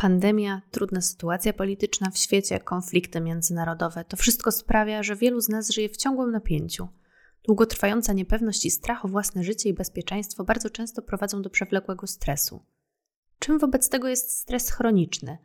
[0.00, 5.70] Pandemia, trudna sytuacja polityczna w świecie, konflikty międzynarodowe to wszystko sprawia, że wielu z nas
[5.70, 6.88] żyje w ciągłym napięciu.
[7.44, 12.64] Długotrwająca niepewność i strach o własne życie i bezpieczeństwo bardzo często prowadzą do przewlekłego stresu.
[13.38, 15.38] Czym wobec tego jest stres chroniczny?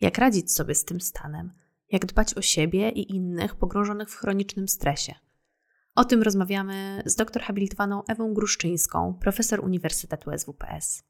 [0.00, 1.52] Jak radzić sobie z tym stanem?
[1.92, 5.14] Jak dbać o siebie i innych pogrążonych w chronicznym stresie?
[5.94, 11.02] O tym rozmawiamy z doktor habilitowaną Ewą Gruszczyńską, profesor Uniwersytetu SWPS.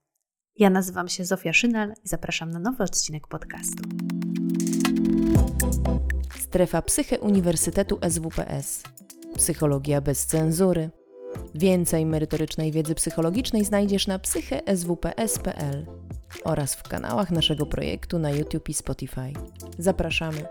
[0.58, 3.82] Ja nazywam się Zofia Szynal i zapraszam na nowy odcinek podcastu.
[6.38, 8.82] Strefa Psyche Uniwersytetu SWPS.
[9.36, 10.90] Psychologia bez cenzury.
[11.54, 15.86] Więcej merytorycznej wiedzy psychologicznej znajdziesz na psycheswps.pl
[16.44, 19.32] oraz w kanałach naszego projektu na YouTube i Spotify.
[19.78, 20.46] Zapraszamy.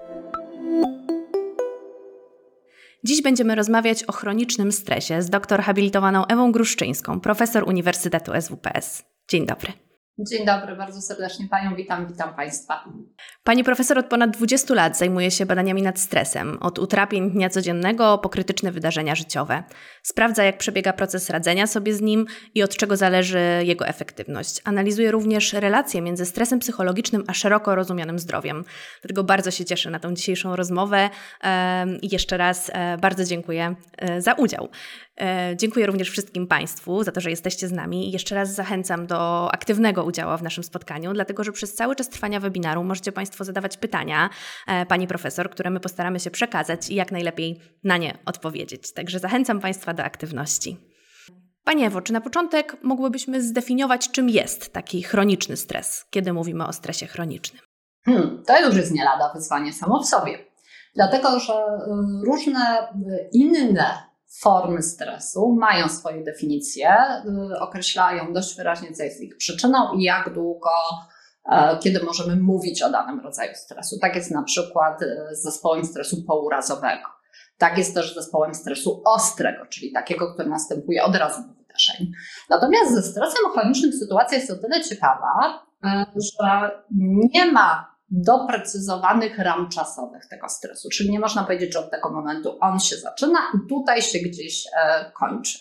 [3.03, 9.03] Dziś będziemy rozmawiać o chronicznym stresie z doktor habilitowaną Ewą Gruszczyńską, profesor Uniwersytetu SWPS.
[9.29, 9.86] Dzień dobry.
[10.19, 12.83] Dzień dobry, bardzo serdecznie Panią witam, witam Państwa.
[13.43, 18.17] Pani profesor od ponad 20 lat zajmuje się badaniami nad stresem, od utrapień dnia codziennego
[18.17, 19.63] po krytyczne wydarzenia życiowe.
[20.03, 24.61] Sprawdza, jak przebiega proces radzenia sobie z nim i od czego zależy jego efektywność.
[24.63, 28.63] Analizuje również relacje między stresem psychologicznym a szeroko rozumianym zdrowiem.
[29.01, 31.09] Dlatego bardzo się cieszę na tą dzisiejszą rozmowę
[32.01, 34.69] i jeszcze raz e, bardzo dziękuję e, za udział.
[35.21, 39.07] E, dziękuję również wszystkim Państwu za to, że jesteście z nami i jeszcze raz zachęcam
[39.07, 43.43] do aktywnego udziału w naszym spotkaniu, dlatego że przez cały czas trwania webinaru możecie Państwo
[43.43, 44.29] zadawać pytania
[44.67, 48.93] e, Pani Profesor, które my postaramy się przekazać i jak najlepiej na nie odpowiedzieć.
[48.93, 50.77] Także zachęcam Państwa do aktywności.
[51.63, 56.73] Pani Ewo, czy na początek mogłybyśmy zdefiniować, czym jest taki chroniczny stres, kiedy mówimy o
[56.73, 57.61] stresie chronicznym?
[58.05, 60.37] Hmm, to już jest nie lada wyzwanie samo w sobie.
[60.95, 64.06] Dlatego, że y, różne y, inne
[64.41, 66.95] formy stresu mają swoje definicje,
[67.53, 70.69] y, określają dość wyraźnie, co jest ich przyczyną i jak długo,
[71.51, 73.95] e, kiedy możemy mówić o danym rodzaju stresu.
[74.01, 77.07] Tak jest na przykład y, z zespołem stresu pourazowego.
[77.57, 82.11] Tak jest też z zespołem stresu ostrego, czyli takiego, który następuje od razu po wydarzeniu.
[82.49, 86.71] Natomiast ze stresem chronicznym sytuacja jest o tyle ciekawa, e, że
[87.33, 90.89] nie ma doprecyzowanych ram czasowych tego stresu.
[90.89, 94.63] Czyli nie można powiedzieć, że od tego momentu on się zaczyna i tutaj się gdzieś
[94.83, 95.59] e, kończy.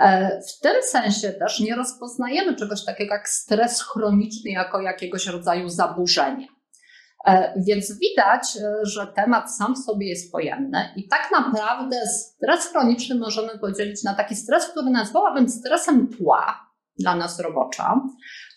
[0.00, 5.68] E, w tym sensie też nie rozpoznajemy czegoś takiego jak stres chroniczny jako jakiegoś rodzaju
[5.68, 6.48] zaburzenie.
[7.26, 13.14] E, więc widać, że temat sam w sobie jest pojemny i tak naprawdę stres chroniczny
[13.18, 16.67] możemy podzielić na taki stres, który nazwałabym stresem tła,
[16.98, 18.00] dla nas robocza,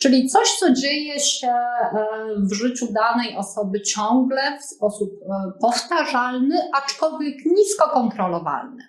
[0.02, 2.08] czyli coś, co dzieje się e,
[2.38, 8.84] w życiu danej osoby ciągle w sposób e, powtarzalny, aczkolwiek nisko kontrolowalny.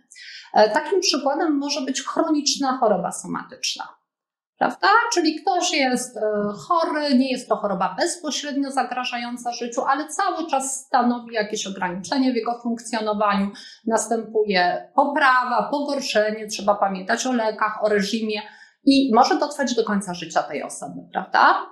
[0.54, 3.88] E, takim przykładem może być chroniczna choroba somatyczna.
[4.58, 4.88] Prawda?
[5.12, 6.18] Czyli ktoś jest
[6.68, 12.36] chory, nie jest to choroba bezpośrednio zagrażająca życiu, ale cały czas stanowi jakieś ograniczenie w
[12.36, 13.50] jego funkcjonowaniu.
[13.86, 18.42] Następuje poprawa, pogorszenie, trzeba pamiętać o lekach, o reżimie
[18.84, 21.66] i może to trwać do końca życia tej osoby, prawda?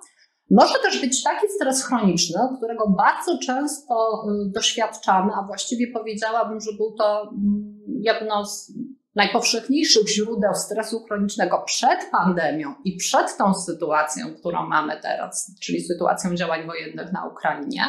[0.50, 6.72] Może też być taki stres chroniczny, którego bardzo często y, doświadczamy, a właściwie powiedziałabym, że
[6.72, 8.72] był to mm, jedno z
[9.14, 16.34] najpowszechniejszych źródeł stresu chronicznego przed pandemią i przed tą sytuacją, którą mamy teraz, czyli sytuacją
[16.34, 17.82] działań wojennych na Ukrainie.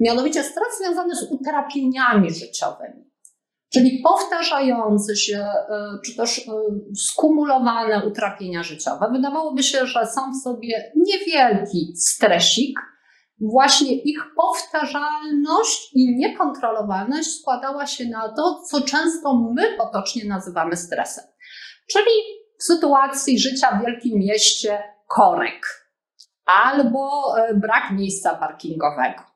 [0.00, 3.06] Mianowicie stres związany z utrapieniami życiowymi
[3.72, 6.42] czyli powtarzające się, e, czy też e,
[6.96, 9.08] skumulowane utrapienia życiowe.
[9.12, 12.78] Wydawałoby się, że sam w sobie niewielki stresik,
[13.40, 21.24] właśnie ich powtarzalność i niekontrolowalność składała się na to, co często my potocznie nazywamy stresem.
[21.90, 22.10] Czyli
[22.58, 24.78] w sytuacji życia w wielkim mieście
[25.08, 25.66] korek
[26.44, 29.35] albo e, brak miejsca parkingowego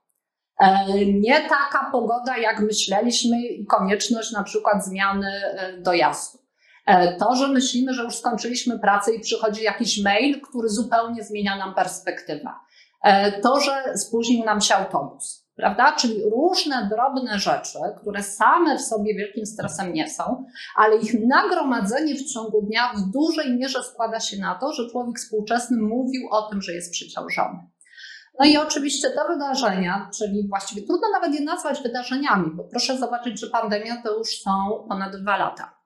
[1.06, 6.38] nie taka pogoda, jak myśleliśmy, i konieczność na przykład zmiany e, dojazdu.
[6.86, 11.56] E, to, że myślimy, że już skończyliśmy pracę i przychodzi jakiś mail, który zupełnie zmienia
[11.56, 12.50] nam perspektywę.
[13.42, 15.92] To, że spóźnił nam się autobus, prawda?
[15.92, 20.44] Czyli różne drobne rzeczy, które same w sobie wielkim stresem nie są,
[20.76, 25.18] ale ich nagromadzenie w ciągu dnia w dużej mierze składa się na to, że człowiek
[25.18, 27.58] współczesny mówił o tym, że jest przeciążony.
[28.40, 33.40] No i oczywiście te wydarzenia, czyli właściwie trudno nawet je nazwać wydarzeniami, bo proszę zobaczyć,
[33.40, 34.50] że pandemia to już są
[34.88, 35.80] ponad dwa lata.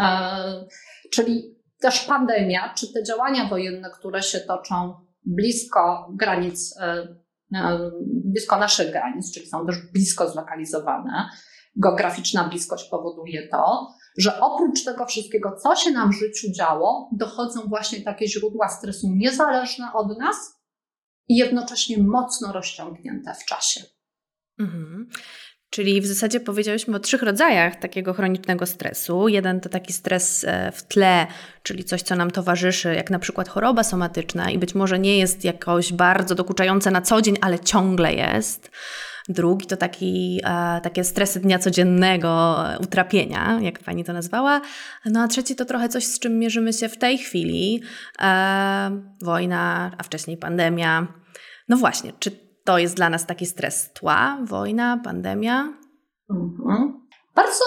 [0.00, 0.64] E,
[1.12, 4.94] czyli też pandemia, czy te działania wojenne, które się toczą
[5.24, 7.08] blisko granic, e,
[7.54, 7.90] e,
[8.24, 11.28] blisko naszych granic, czyli są też blisko zlokalizowane,
[11.76, 13.88] geograficzna bliskość powoduje to,
[14.18, 19.06] że oprócz tego wszystkiego, co się nam w życiu działo, dochodzą właśnie takie źródła stresu
[19.10, 20.55] niezależne od nas,
[21.28, 23.80] i jednocześnie mocno rozciągnięte w czasie.
[24.58, 25.08] Mhm.
[25.70, 29.28] Czyli w zasadzie powiedziałyśmy o trzech rodzajach takiego chronicznego stresu.
[29.28, 31.26] Jeden to taki stres e, w tle,
[31.62, 35.44] czyli coś, co nam towarzyszy, jak na przykład choroba somatyczna i być może nie jest
[35.44, 38.70] jakoś bardzo dokuczające na co dzień, ale ciągle jest.
[39.28, 44.60] Drugi to taki, e, takie stresy dnia codziennego, e, utrapienia, jak pani to nazwała.
[45.04, 47.82] No a trzeci to trochę coś, z czym mierzymy się w tej chwili.
[48.22, 51.06] E, wojna, a wcześniej pandemia.
[51.68, 52.30] No właśnie, czy
[52.64, 55.72] to jest dla nas taki stres tła, wojna, pandemia?
[56.30, 57.06] Mhm.
[57.34, 57.64] Bardzo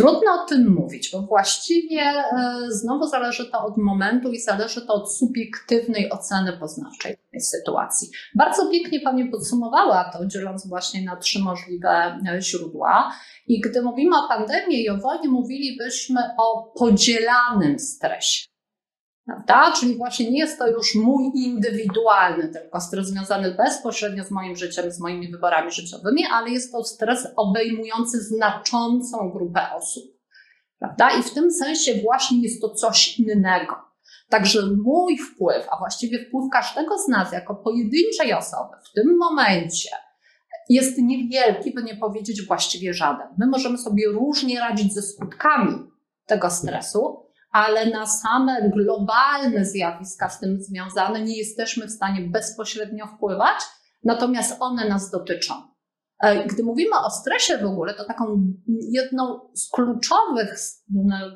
[0.00, 2.24] Trudno o tym mówić, bo właściwie e,
[2.68, 8.08] znowu zależy to od momentu i zależy to od subiektywnej oceny poznawczej tej sytuacji.
[8.34, 13.12] Bardzo pięknie Pani podsumowała to, dzieląc właśnie na trzy możliwe e, źródła.
[13.46, 18.49] I gdy mówimy o pandemii i o wojnie, mówilibyśmy o podzielanym stresie.
[19.30, 19.72] Prawda?
[19.80, 24.92] Czyli właśnie nie jest to już mój indywidualny tylko stres związany bezpośrednio z moim życiem,
[24.92, 30.04] z moimi wyborami życiowymi, ale jest to stres obejmujący znaczącą grupę osób.
[30.78, 31.10] Prawda?
[31.10, 33.74] I w tym sensie właśnie jest to coś innego.
[34.28, 39.90] Także mój wpływ, a właściwie wpływ każdego z nas jako pojedynczej osoby w tym momencie
[40.68, 43.26] jest niewielki, by nie powiedzieć właściwie żaden.
[43.38, 45.78] My możemy sobie różnie radzić ze skutkami
[46.26, 53.06] tego stresu, ale na same globalne zjawiska z tym związane nie jesteśmy w stanie bezpośrednio
[53.06, 53.56] wpływać,
[54.04, 55.54] natomiast one nas dotyczą.
[56.22, 58.52] E, gdy mówimy o stresie w ogóle, to taką
[58.90, 60.58] jedną z kluczowych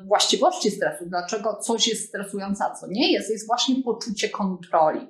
[0.07, 5.07] właściwości stresu, dlaczego coś jest stresujące, a co nie jest, jest właśnie poczucie kontroli.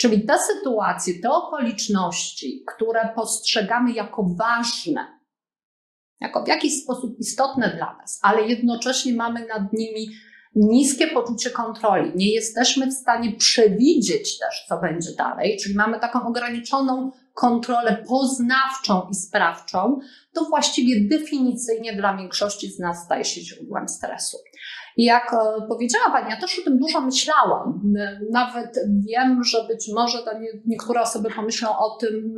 [0.00, 5.18] Czyli te sytuacje, te okoliczności, które postrzegamy jako ważne,
[6.24, 10.08] jako w jakiś sposób istotne dla nas, ale jednocześnie mamy nad nimi
[10.54, 12.12] niskie poczucie kontroli.
[12.14, 19.08] Nie jesteśmy w stanie przewidzieć też, co będzie dalej, czyli mamy taką ograniczoną kontrolę poznawczą
[19.10, 19.98] i sprawczą,
[20.32, 24.36] to właściwie definicyjnie dla większości z nas staje się źródłem stresu.
[24.96, 27.94] I jak e, powiedziała Pani, ja też o tym dużo myślałam.
[28.30, 28.78] Nawet
[29.08, 30.18] wiem, że być może
[30.66, 32.36] niektóre osoby pomyślą o tym,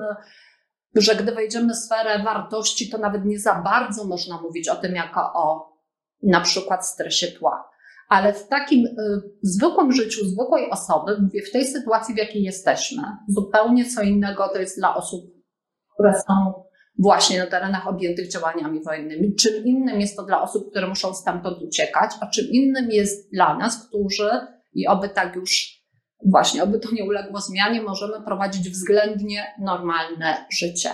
[1.01, 4.95] że gdy wejdziemy w sferę wartości, to nawet nie za bardzo można mówić o tym
[4.95, 5.77] jako o
[6.23, 7.71] na przykład stresie tła.
[8.09, 8.93] Ale w takim y,
[9.43, 14.59] zwykłym życiu zwykłej osoby, mówię w tej sytuacji, w jakiej jesteśmy, zupełnie co innego to
[14.59, 15.25] jest dla osób,
[15.95, 16.67] które są
[16.99, 19.35] właśnie na terenach objętych działaniami wojennymi.
[19.35, 23.59] Czym innym jest to dla osób, które muszą stamtąd uciekać, a czym innym jest dla
[23.59, 24.31] nas, którzy,
[24.75, 25.76] i oby tak już
[26.25, 30.91] właśnie, aby to nie uległo zmianie, możemy prowadzić względnie normalne życie.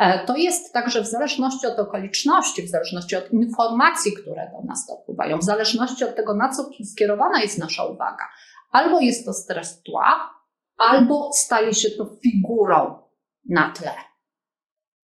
[0.00, 4.86] E, to jest także w zależności od okoliczności, w zależności od informacji, które do nas
[4.86, 8.24] dopływają, w zależności od tego, na co skierowana jest nasza uwaga.
[8.70, 10.30] Albo jest to stres tła,
[10.76, 13.02] albo staje się to figurą
[13.48, 13.92] na tle.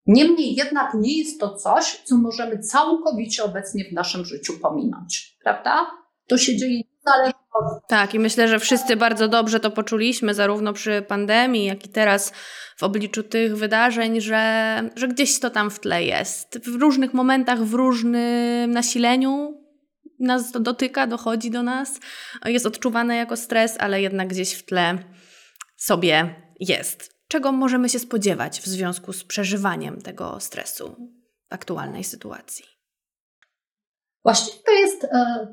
[0.06, 5.90] Niemniej jednak nie jest to coś, co możemy całkowicie obecnie w naszym życiu pominąć, prawda?
[6.28, 7.45] To się dzieje niezależnie
[7.88, 12.32] tak, i myślę, że wszyscy bardzo dobrze to poczuliśmy, zarówno przy pandemii, jak i teraz
[12.76, 16.58] w obliczu tych wydarzeń, że, że gdzieś to tam w tle jest.
[16.58, 19.62] W różnych momentach, w różnym nasileniu
[20.20, 22.00] nas to dotyka, dochodzi do nas,
[22.44, 24.98] jest odczuwane jako stres, ale jednak gdzieś w tle
[25.76, 27.16] sobie jest.
[27.28, 30.96] Czego możemy się spodziewać w związku z przeżywaniem tego stresu
[31.50, 32.64] w aktualnej sytuacji?
[34.24, 35.08] Właściwie to jest e,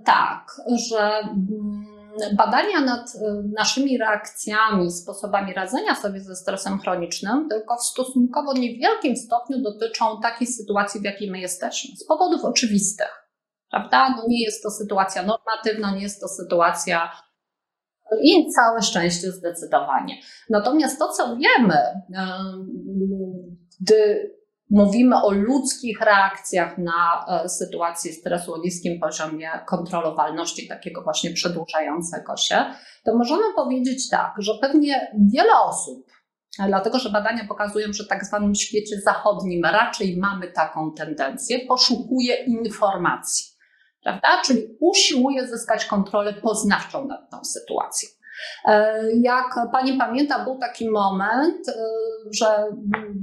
[0.05, 1.92] tak, że mm,
[2.37, 3.19] badania nad y,
[3.57, 10.47] naszymi reakcjami, sposobami radzenia sobie ze stresem chronicznym, tylko w stosunkowo niewielkim stopniu dotyczą takiej
[10.47, 11.95] sytuacji, w jakiej my jesteśmy.
[11.95, 13.29] Z powodów oczywistych.
[13.71, 14.09] Prawda?
[14.09, 17.11] No nie jest to sytuacja normatywna, nie jest to sytuacja
[18.21, 20.17] i całe szczęście zdecydowanie.
[20.49, 21.77] Natomiast to, co wiemy,
[23.81, 24.31] gdy
[24.69, 32.37] mówimy o ludzkich reakcjach na e, sytuację stresu o niskim poziomie kontrolowalności, takiego właśnie przedłużającego
[32.37, 32.65] się,
[33.05, 36.07] to możemy powiedzieć tak, że pewnie wiele osób,
[36.67, 42.35] dlatego że badania pokazują, że w tak zwanym świecie zachodnim raczej mamy taką tendencję, poszukuje
[42.35, 43.45] informacji,
[44.03, 44.41] prawda?
[44.45, 48.09] Czyli usiłuje zyskać kontrolę poznawczą nad tą sytuacją.
[48.65, 51.73] E, jak pani pamięta, był taki moment, e,
[52.31, 52.45] że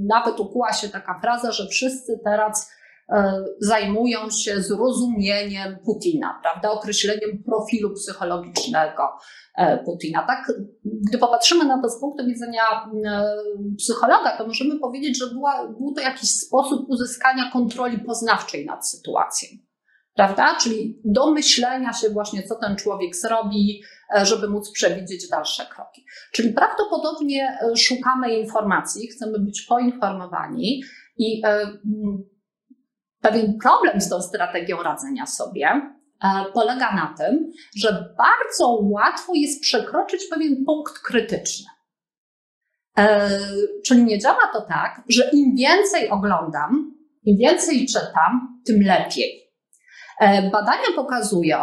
[0.07, 2.71] nawet ukuła się taka fraza, że wszyscy teraz
[3.09, 9.03] e, zajmują się zrozumieniem Putina, prawda, określeniem profilu psychologicznego
[9.85, 10.27] Putina.
[10.27, 10.53] Tak,
[11.09, 12.61] gdy popatrzymy na to z punktu widzenia
[13.77, 19.49] psychologa, to możemy powiedzieć, że była, był to jakiś sposób uzyskania kontroli poznawczej nad sytuacją.
[20.21, 20.55] Prawda?
[20.61, 23.81] Czyli do myślenia się właśnie, co ten człowiek zrobi,
[24.15, 26.05] e, żeby móc przewidzieć dalsze kroki.
[26.33, 30.81] Czyli prawdopodobnie e, szukamy informacji, chcemy być poinformowani
[31.17, 31.41] i
[33.21, 35.81] pewien problem z tą strategią radzenia sobie
[36.53, 41.65] polega na tym, że bardzo łatwo jest przekroczyć pewien punkt krytyczny.
[43.85, 49.40] Czyli nie działa to tak, że im więcej oglądam, im więcej czytam, tym lepiej.
[50.21, 51.57] E, badania pokazują,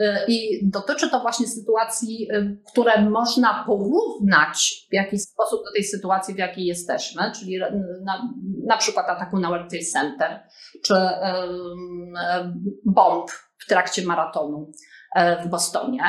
[0.00, 5.84] e, i dotyczy to właśnie sytuacji, e, które można porównać w jakiś sposób do tej
[5.84, 7.58] sytuacji, w jakiej jesteśmy, czyli
[8.04, 8.28] na,
[8.66, 10.40] na przykład ataku na World Trade Center,
[10.84, 10.94] czy
[12.84, 14.72] bomb w trakcie maratonu
[15.44, 16.02] w Bostonie,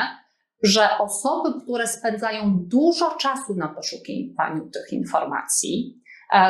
[0.62, 6.02] że osoby, które spędzają dużo czasu na poszukiwaniu tych informacji,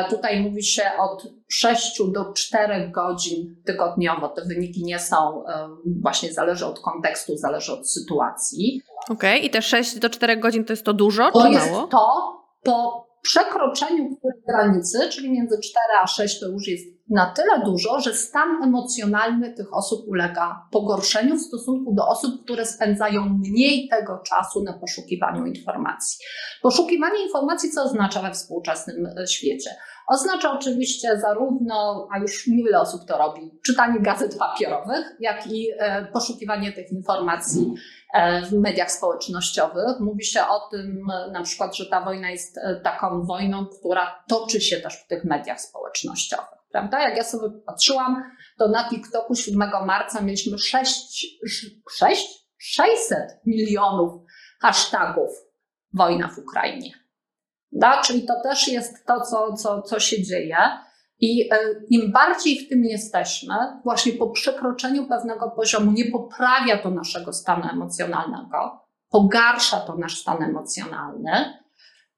[0.09, 4.29] tutaj mówi się od 6 do 4 godzin tygodniowo.
[4.29, 5.69] Te wyniki nie są, e,
[6.01, 8.81] właśnie zależy od kontekstu, zależy od sytuacji.
[9.09, 9.37] Okej, okay.
[9.37, 11.87] i te 6 do 4 godzin to jest to dużo to czy jest mało?
[11.87, 14.17] To po przekroczeniu
[14.47, 19.53] granicy, czyli między 4 a 6 to już jest na tyle dużo, że stan emocjonalny
[19.53, 25.45] tych osób ulega pogorszeniu w stosunku do osób, które spędzają mniej tego czasu na poszukiwaniu
[25.45, 26.25] informacji.
[26.61, 29.69] Poszukiwanie informacji co oznacza we współczesnym e, świecie?
[30.07, 36.05] Oznacza oczywiście zarówno, a już niewiele osób to robi, czytanie gazet papierowych, jak i e,
[36.05, 37.73] poszukiwanie tych informacji
[38.13, 39.99] e, w mediach społecznościowych.
[39.99, 44.77] Mówi się o tym na przykład, że ta wojna jest taką wojną, która toczy się
[44.77, 47.01] też w tych mediach społecznościowych prawda?
[47.01, 48.23] Jak ja sobie patrzyłam,
[48.57, 51.25] to na TikToku 7 marca mieliśmy 6,
[51.97, 54.21] 6 600 milionów
[54.61, 55.29] hashtagów
[55.93, 56.91] wojna w Ukrainie.
[57.71, 58.01] Da?
[58.01, 60.57] Czyli to też jest to, co, co, co się dzieje.
[61.19, 61.57] I e,
[61.89, 67.69] im bardziej w tym jesteśmy, właśnie po przekroczeniu pewnego poziomu, nie poprawia to naszego stanu
[67.71, 71.59] emocjonalnego, pogarsza to nasz stan emocjonalny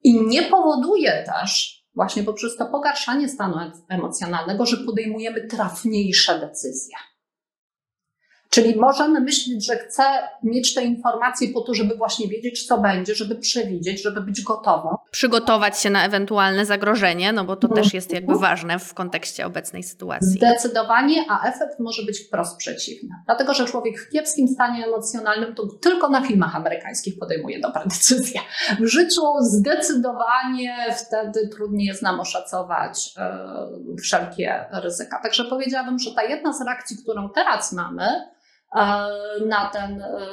[0.02, 3.56] i nie powoduje też, właśnie poprzez to pogarszanie stanu
[3.88, 6.96] emocjonalnego, że podejmujemy trafniejsze decyzje.
[8.50, 10.02] Czyli możemy myśleć, że chcę
[10.42, 14.96] mieć te informacje po to, żeby właśnie wiedzieć, co będzie, żeby przewidzieć, żeby być gotową.
[15.10, 19.82] Przygotować się na ewentualne zagrożenie, no bo to też jest jakby ważne w kontekście obecnej
[19.82, 20.28] sytuacji.
[20.28, 23.08] Zdecydowanie, a efekt może być wprost przeciwny.
[23.26, 28.40] Dlatego, że człowiek w kiepskim stanie emocjonalnym to tylko na filmach amerykańskich podejmuje dobre decyzje.
[28.80, 30.76] W życiu zdecydowanie
[31.06, 33.14] wtedy trudniej jest nam oszacować
[33.86, 35.20] yy, wszelkie ryzyka.
[35.22, 38.30] Także powiedziałabym, że ta jedna z reakcji, którą teraz mamy,
[39.46, 40.26] na, ten, e,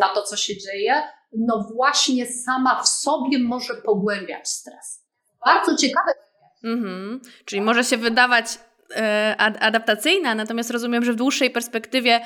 [0.00, 5.06] na to, co się dzieje, no właśnie sama w sobie może pogłębiać stres.
[5.44, 6.12] Bardzo ciekawe.
[6.64, 7.20] Mhm.
[7.44, 8.46] Czyli może się wydawać
[8.96, 12.20] e, adaptacyjna, natomiast rozumiem, że w dłuższej perspektywie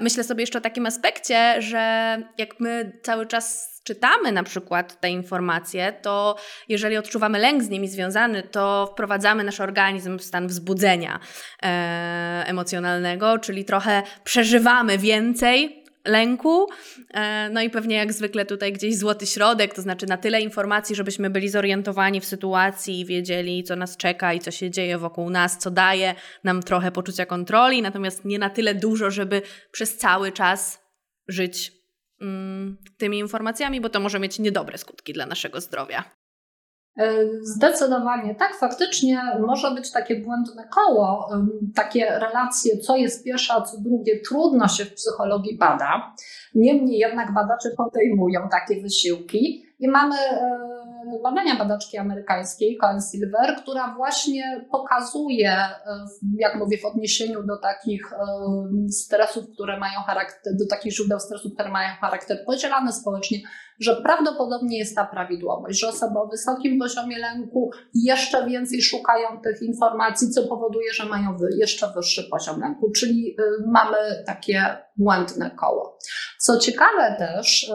[0.00, 5.10] myślę sobie jeszcze o takim aspekcie, że jak my cały czas czytamy na przykład te
[5.10, 6.36] informacje, to
[6.68, 11.20] jeżeli odczuwamy lęk z nimi związany, to wprowadzamy nasz organizm w stan wzbudzenia
[11.62, 16.66] e, emocjonalnego, czyli trochę przeżywamy więcej lęku.
[17.14, 20.96] E, no i pewnie jak zwykle tutaj gdzieś złoty środek, to znaczy na tyle informacji,
[20.96, 25.30] żebyśmy byli zorientowani w sytuacji i wiedzieli, co nas czeka i co się dzieje wokół
[25.30, 26.14] nas, co daje
[26.44, 30.86] nam trochę poczucia kontroli, natomiast nie na tyle dużo, żeby przez cały czas
[31.28, 31.72] żyć
[32.98, 36.04] tymi informacjami, bo to może mieć niedobre skutki dla naszego zdrowia.
[36.98, 41.28] E, zdecydowanie tak, faktycznie może być takie błędne koło,
[41.74, 46.14] takie relacje, co jest pierwsze, a co drugie, trudno się w psychologii bada.
[46.54, 50.75] Niemniej jednak badacze podejmują takie wysiłki i mamy e,
[51.22, 55.76] badania badaczki amerykańskiej, Cohen Silver, która właśnie pokazuje, e,
[56.38, 58.16] jak mówię, w odniesieniu do takich e,
[58.90, 63.38] stresów, które mają charakter, do takich źródeł stresu, które mają charakter podzielany społecznie,
[63.80, 69.62] że prawdopodobnie jest ta prawidłowość, że osoby o wysokim poziomie lęku jeszcze więcej szukają tych
[69.62, 75.98] informacji, co powoduje, że mają jeszcze wyższy poziom lęku, czyli y, mamy takie błędne koło.
[76.38, 77.74] Co ciekawe też, y,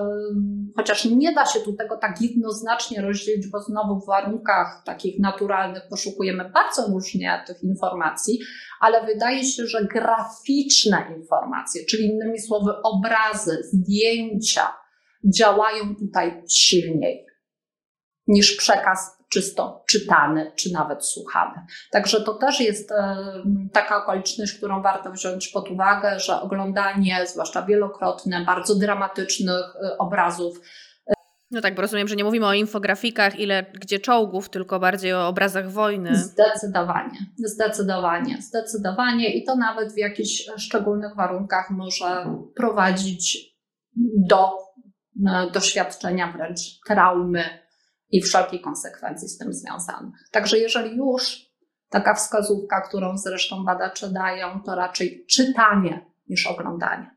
[0.77, 5.83] chociaż nie da się tu tego tak jednoznacznie rozdzielić, bo znowu w warunkach takich naturalnych
[5.89, 8.39] poszukujemy bardzo różnie tych informacji,
[8.79, 14.67] ale wydaje się, że graficzne informacje, czyli innymi słowy obrazy, zdjęcia,
[15.25, 17.25] działają tutaj silniej
[18.27, 21.65] niż przekaz czysto czytany czy nawet słuchany.
[21.91, 23.17] Także to też jest e,
[23.73, 30.61] taka okoliczność, którą warto wziąć pod uwagę, że oglądanie, zwłaszcza wielokrotne, bardzo dramatycznych e, obrazów,
[31.51, 35.27] No tak, bo rozumiem, że nie mówimy o infografikach, ile gdzie czołgów, tylko bardziej o
[35.27, 36.15] obrazach wojny.
[36.15, 42.25] Zdecydowanie, zdecydowanie, zdecydowanie i to nawet w jakichś szczególnych warunkach może
[42.55, 43.51] prowadzić
[44.27, 44.51] do e,
[45.53, 47.43] doświadczenia wręcz traumy
[48.09, 50.15] i wszelkich konsekwencji z tym związanych.
[50.31, 51.51] Także jeżeli już
[51.89, 57.11] taka wskazówka, którą zresztą badacze dają, to raczej czytanie niż oglądanie.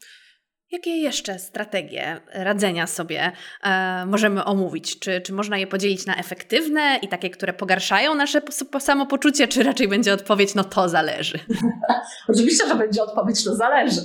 [0.75, 3.33] Jakie jeszcze strategie radzenia sobie
[3.63, 4.99] e, możemy omówić?
[4.99, 8.43] Czy, czy można je podzielić na efektywne i takie, które pogarszają nasze
[8.81, 11.39] samopoczucie, czy raczej będzie odpowiedź, no to zależy?
[12.29, 14.01] Oczywiście, że będzie odpowiedź, to zależy.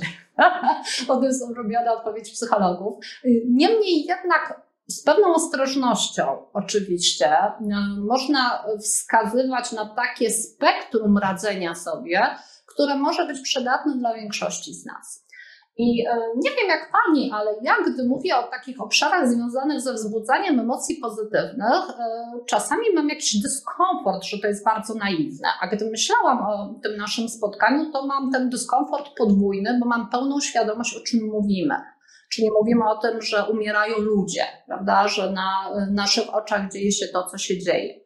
[1.06, 3.04] to jest ulubiona odpowiedź psychologów.
[3.46, 7.54] Niemniej jednak z pewną ostrożnością, oczywiście, e,
[7.98, 12.20] można wskazywać na takie spektrum radzenia sobie,
[12.66, 15.26] które może być przydatne dla większości z nas.
[15.80, 19.94] I e, nie wiem jak pani, ale ja, gdy mówię o takich obszarach związanych ze
[19.94, 22.04] wzbudzaniem emocji pozytywnych, e,
[22.46, 25.48] czasami mam jakiś dyskomfort, że to jest bardzo naiwne.
[25.60, 30.40] A gdy myślałam o tym naszym spotkaniu, to mam ten dyskomfort podwójny, bo mam pełną
[30.40, 31.74] świadomość, o czym mówimy.
[32.30, 35.08] Czyli mówimy o tym, że umierają ludzie, prawda?
[35.08, 38.00] że na naszych oczach dzieje się to, co się dzieje.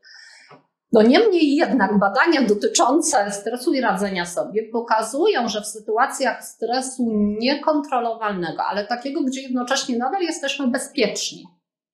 [0.95, 7.03] No niemniej jednak badania dotyczące stresu i radzenia sobie pokazują, że w sytuacjach stresu
[7.41, 11.45] niekontrolowalnego, ale takiego, gdzie jednocześnie nadal jesteśmy bezpieczni,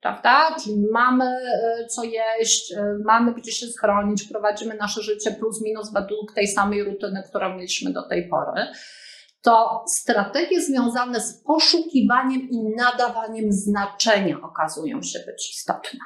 [0.00, 0.57] prawda?
[0.64, 5.92] Czyli mamy e, co jeść, e, mamy gdzie się schronić, prowadzimy nasze życie plus minus
[5.92, 8.66] według tej samej rutyny, którą mieliśmy do tej pory,
[9.42, 16.00] to strategie związane z poszukiwaniem i nadawaniem znaczenia okazują się być istotne.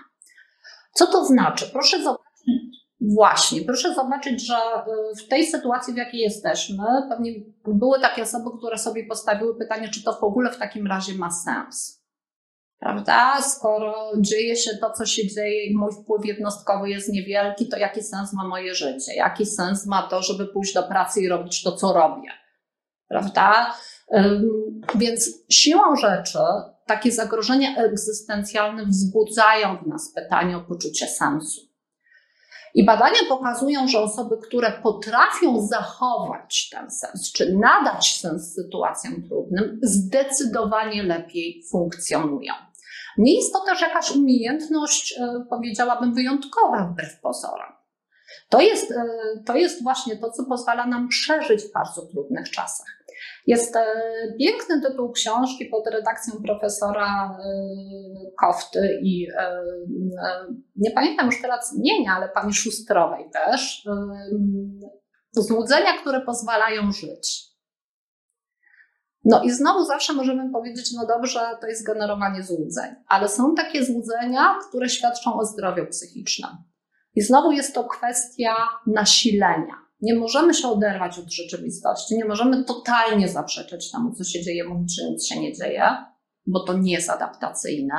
[0.93, 1.71] Co to znaczy?
[1.73, 7.32] Proszę zobaczyć, Właśnie, proszę zobaczyć, że y, w tej sytuacji, w jakiej jesteśmy, pewnie
[7.66, 11.30] były takie osoby, które sobie postawiły pytanie, czy to w ogóle w takim razie ma
[11.30, 12.04] sens.
[12.78, 13.42] Prawda?
[13.42, 18.02] Skoro dzieje się to, co się dzieje i mój wpływ jednostkowy jest niewielki, to jaki
[18.02, 19.14] sens ma moje życie?
[19.16, 22.30] Jaki sens ma to, żeby pójść do pracy i robić to, co robię?
[23.08, 23.75] Prawda?
[24.94, 26.38] Więc siłą rzeczy
[26.87, 31.74] takie zagrożenia egzystencjalne wzbudzają w nas pytanie o poczucie sensu.
[32.75, 39.80] I badania pokazują, że osoby, które potrafią zachować ten sens, czy nadać sens sytuacjom trudnym,
[39.82, 42.52] zdecydowanie lepiej funkcjonują.
[43.19, 47.73] Nie jest to też jakaś umiejętność, e, powiedziałabym, wyjątkowa wbrew pozorom.
[48.49, 49.04] To jest, e,
[49.47, 52.87] to jest właśnie to, co pozwala nam przeżyć w bardzo trudnych czasach.
[53.47, 53.85] Jest e,
[54.39, 57.47] piękny tytuł książki pod redakcją profesora e,
[58.41, 59.61] Kofty i e,
[60.76, 63.89] nie pamiętam już teraz imienia, ale pani Szustrowej też.
[65.30, 67.54] Złudzenia, które pozwalają żyć.
[69.25, 73.85] No i znowu zawsze możemy powiedzieć, no dobrze, to jest generowanie złudzeń, ale są takie
[73.85, 76.50] złudzenia, które świadczą o zdrowiu psychicznym.
[77.15, 78.54] I znowu jest to kwestia
[78.87, 79.83] nasilenia.
[80.04, 84.97] Nie możemy się oderwać od rzeczywistości, nie możemy totalnie zaprzeczać temu, co się dzieje, mówić,
[84.97, 85.82] że nic się nie dzieje,
[86.47, 87.95] bo to nie jest adaptacyjne,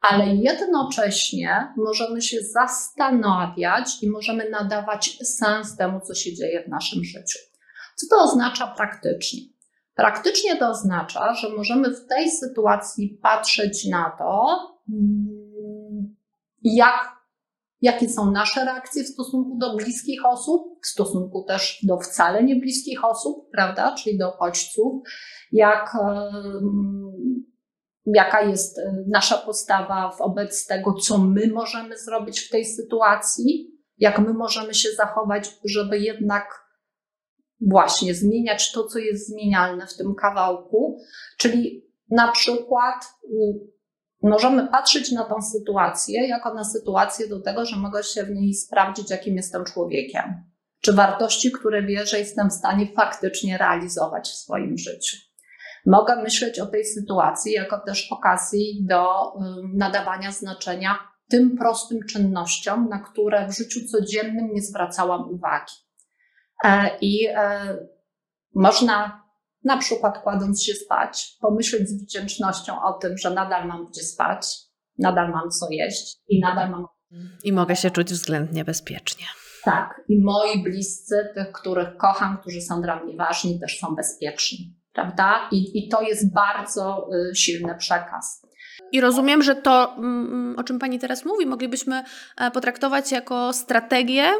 [0.00, 7.04] ale jednocześnie możemy się zastanawiać i możemy nadawać sens temu, co się dzieje w naszym
[7.04, 7.38] życiu.
[7.96, 9.40] Co to oznacza praktycznie?
[9.94, 16.16] Praktycznie to oznacza, że możemy w tej sytuacji patrzeć na to, mm,
[16.62, 17.19] jak
[17.80, 22.56] jakie są nasze reakcje w stosunku do bliskich osób, w stosunku też do wcale nie
[22.56, 25.02] bliskich osób, prawda, czyli do uchodźców,
[25.52, 25.96] jak,
[28.06, 34.18] jaka jest e, nasza postawa wobec tego, co my możemy zrobić w tej sytuacji, jak
[34.18, 36.70] my możemy się zachować, żeby jednak
[37.60, 40.98] właśnie zmieniać to, co jest zmienialne w tym kawałku,
[41.38, 43.70] czyli na przykład y,
[44.22, 48.54] możemy patrzeć na tą sytuację jako na sytuację do tego, że mogę się w niej
[48.54, 50.44] sprawdzić, jakim jestem człowiekiem.
[50.80, 55.16] Czy wartości, które wierzę, jestem w stanie faktycznie realizować w swoim życiu.
[55.86, 59.32] Mogę myśleć o tej sytuacji jako też okazji do
[59.74, 60.98] nadawania znaczenia
[61.30, 65.72] tym prostym czynnościom, na które w życiu codziennym nie zwracałam uwagi.
[66.64, 67.76] E, I e,
[68.54, 69.24] można
[69.64, 74.56] na przykład kładąc się spać, pomyśleć z wdzięcznością o tym, że nadal mam gdzie spać,
[74.98, 76.86] nadal mam co jeść i nadal mam.
[77.44, 79.24] I mogę się czuć względnie bezpiecznie.
[79.64, 84.76] Tak, i moi bliscy, tych, których kocham, którzy są dla mnie ważni, też są bezpieczni,
[84.92, 85.48] prawda?
[85.52, 88.42] I, i to jest bardzo y, silny przekaz.
[88.92, 92.04] I rozumiem, że to, mm, o czym Pani teraz mówi, moglibyśmy
[92.36, 94.30] e, potraktować jako strategię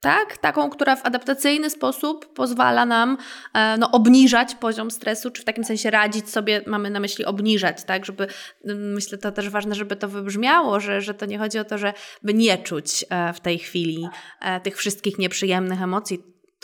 [0.00, 0.38] tak?
[0.38, 3.18] Taką, która w adaptacyjny sposób pozwala nam
[3.54, 7.84] e, no, obniżać poziom stresu, czy w takim sensie radzić sobie, mamy na myśli obniżać,
[7.84, 8.04] tak?
[8.04, 8.26] Żeby,
[8.64, 12.34] myślę, to też ważne, żeby to wybrzmiało, że, że to nie chodzi o to, żeby
[12.34, 14.08] nie czuć e, w tej chwili
[14.40, 16.18] e, tych wszystkich nieprzyjemnych emocji,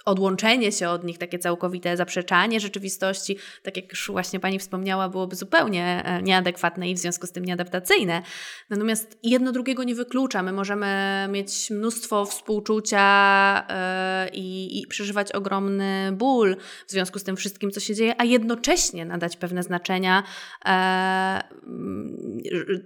[0.07, 5.37] odłączenie się od nich, takie całkowite zaprzeczanie rzeczywistości, tak jak już właśnie Pani wspomniała, byłoby
[5.37, 8.23] zupełnie e, nieadekwatne i w związku z tym nieadaptacyjne.
[8.71, 10.43] Natomiast jedno drugiego nie wyklucza.
[10.43, 10.87] My możemy
[11.31, 17.81] mieć mnóstwo współczucia yy, i, i przeżywać ogromny ból w związku z tym wszystkim, co
[17.81, 20.23] się dzieje, a jednocześnie nadać pewne znaczenia.
[20.65, 20.73] Yy,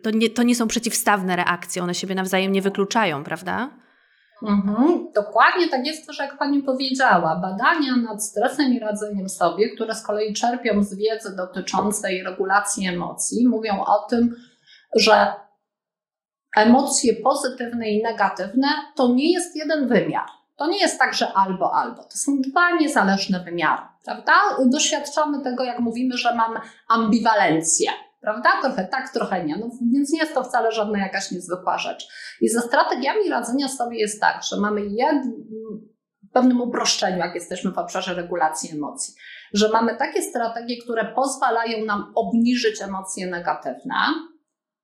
[0.03, 3.71] to, nie, to nie są przeciwstawne reakcje, one siebie nawzajem nie wykluczają, prawda?
[4.43, 7.37] Mhm, dokładnie tak jest też, jak Pani powiedziała.
[7.37, 13.49] Badania nad stresem i radzeniem sobie, które z kolei czerpią z wiedzy dotyczącej regulacji emocji,
[13.49, 14.37] mówią o tym,
[14.97, 15.33] że
[16.57, 20.27] emocje pozytywne i negatywne to nie jest jeden wymiar.
[20.57, 22.05] To nie jest tak, że albo, albo.
[22.05, 24.33] To są dwa niezależne wymiary, prawda?
[24.67, 28.51] Doświadczamy tego, jak mówimy, że mamy ambiwalencję prawda?
[28.63, 29.57] Trochę tak, trochę nie.
[29.57, 32.09] No, więc nie jest to wcale żadna jakaś niezwykła rzecz.
[32.41, 35.27] I ze strategiami radzenia sobie jest tak, że mamy jed...
[36.31, 39.15] w pewnym uproszczeniu, jak jesteśmy w obszarze regulacji emocji,
[39.55, 43.95] że mamy takie strategie, które pozwalają nam obniżyć emocje negatywne,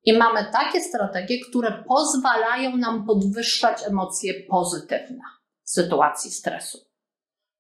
[0.06, 5.22] i mamy takie strategie, które pozwalają nam podwyższać emocje pozytywne
[5.62, 6.78] w sytuacji stresu.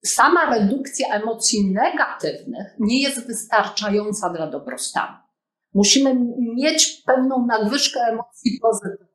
[0.04, 5.16] Sama redukcja emocji negatywnych nie jest wystarczająca dla dobrostanu.
[5.76, 9.06] Musimy mieć pewną nadwyżkę emocji pozytywnych.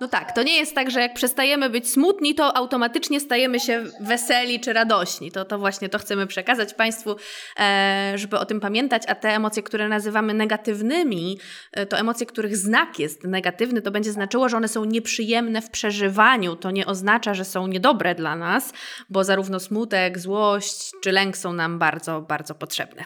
[0.00, 3.84] No tak, to nie jest tak, że jak przestajemy być smutni, to automatycznie stajemy się
[4.00, 5.32] weseli czy radośni.
[5.32, 7.16] To, to właśnie to chcemy przekazać Państwu,
[7.60, 11.38] e, żeby o tym pamiętać, a te emocje, które nazywamy negatywnymi,
[11.72, 15.70] e, to emocje, których znak jest negatywny, to będzie znaczyło, że one są nieprzyjemne w
[15.70, 16.56] przeżywaniu.
[16.56, 18.72] To nie oznacza, że są niedobre dla nas,
[19.10, 23.04] bo zarówno smutek, złość czy lęk są nam bardzo, bardzo potrzebne.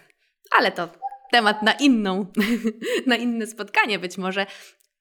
[0.59, 0.89] Ale to
[1.33, 2.27] temat na inną,
[3.07, 4.47] na inne spotkanie być może.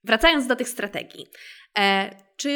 [0.04, 1.28] Wracając do tych strategii.
[1.80, 2.52] E, czy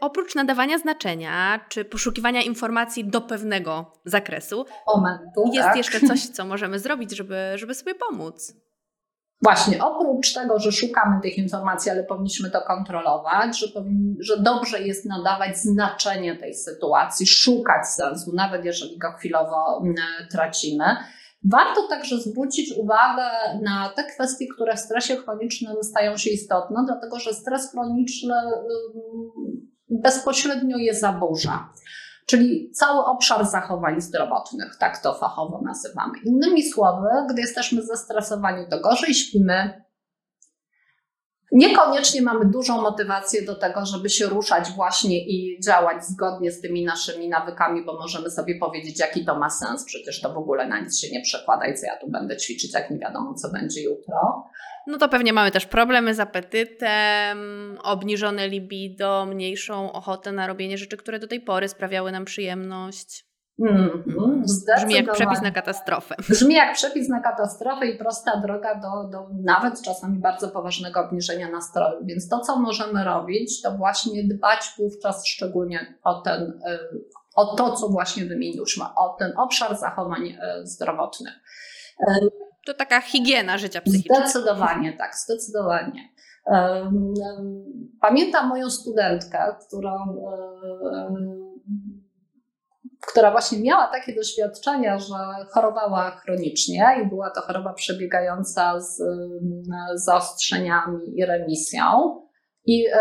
[0.00, 5.76] oprócz nadawania znaczenia, czy poszukiwania informacji do pewnego zakresu, momentu, jest tak?
[5.76, 8.54] jeszcze coś, co możemy zrobić, żeby, żeby sobie pomóc?
[9.42, 14.82] Właśnie, oprócz tego, że szukamy tych informacji, ale powinniśmy to kontrolować, że, powin, że dobrze
[14.82, 19.96] jest nadawać znaczenie tej sytuacji, szukać sensu, nawet jeżeli go chwilowo mm,
[20.30, 20.84] tracimy
[21.44, 23.24] Warto także zwrócić uwagę
[23.62, 28.34] na te kwestie, które w stresie chronicznym stają się istotne, dlatego że stres chroniczny
[29.88, 31.68] bezpośrednio je zaburza.
[32.26, 36.12] Czyli cały obszar zachowań zdrowotnych, tak to fachowo nazywamy.
[36.24, 39.84] Innymi słowy, gdy jesteśmy zestresowani, to gorzej śpimy,
[41.52, 46.84] Niekoniecznie mamy dużą motywację do tego, żeby się ruszać właśnie i działać zgodnie z tymi
[46.84, 49.84] naszymi nawykami, bo możemy sobie powiedzieć, jaki to ma sens.
[49.84, 52.74] Przecież to w ogóle na nic się nie przekłada i co ja tu będę ćwiczyć,
[52.74, 54.44] jak nie wiadomo, co będzie jutro.
[54.86, 57.38] No to pewnie mamy też problemy z apetytem,
[57.82, 63.31] obniżone libido, mniejszą ochotę na robienie rzeczy, które do tej pory sprawiały nam przyjemność.
[63.60, 64.42] Mm-hmm,
[64.76, 66.14] Brzmi jak przepis na katastrofę.
[66.28, 71.50] Brzmi jak przepis na katastrofę i prosta droga do, do nawet czasami bardzo poważnego obniżenia
[71.50, 72.04] nastroju.
[72.04, 76.78] Więc to, co możemy robić, to właśnie dbać wówczas szczególnie o ten, y,
[77.34, 81.34] o to, co właśnie wymieniłyśmy, o ten obszar zachowań y, zdrowotnych.
[82.00, 82.30] Y,
[82.66, 84.28] to taka higiena życia psychicznego.
[84.28, 86.12] Zdecydowanie, tak, zdecydowanie.
[88.00, 90.16] Pamiętam moją studentkę, którą
[93.06, 95.14] która właśnie miała takie doświadczenia, że
[95.50, 99.62] chorowała chronicznie i była to choroba przebiegająca z mm,
[99.94, 101.82] zaostrzeniami i remisją.
[102.66, 102.98] I e,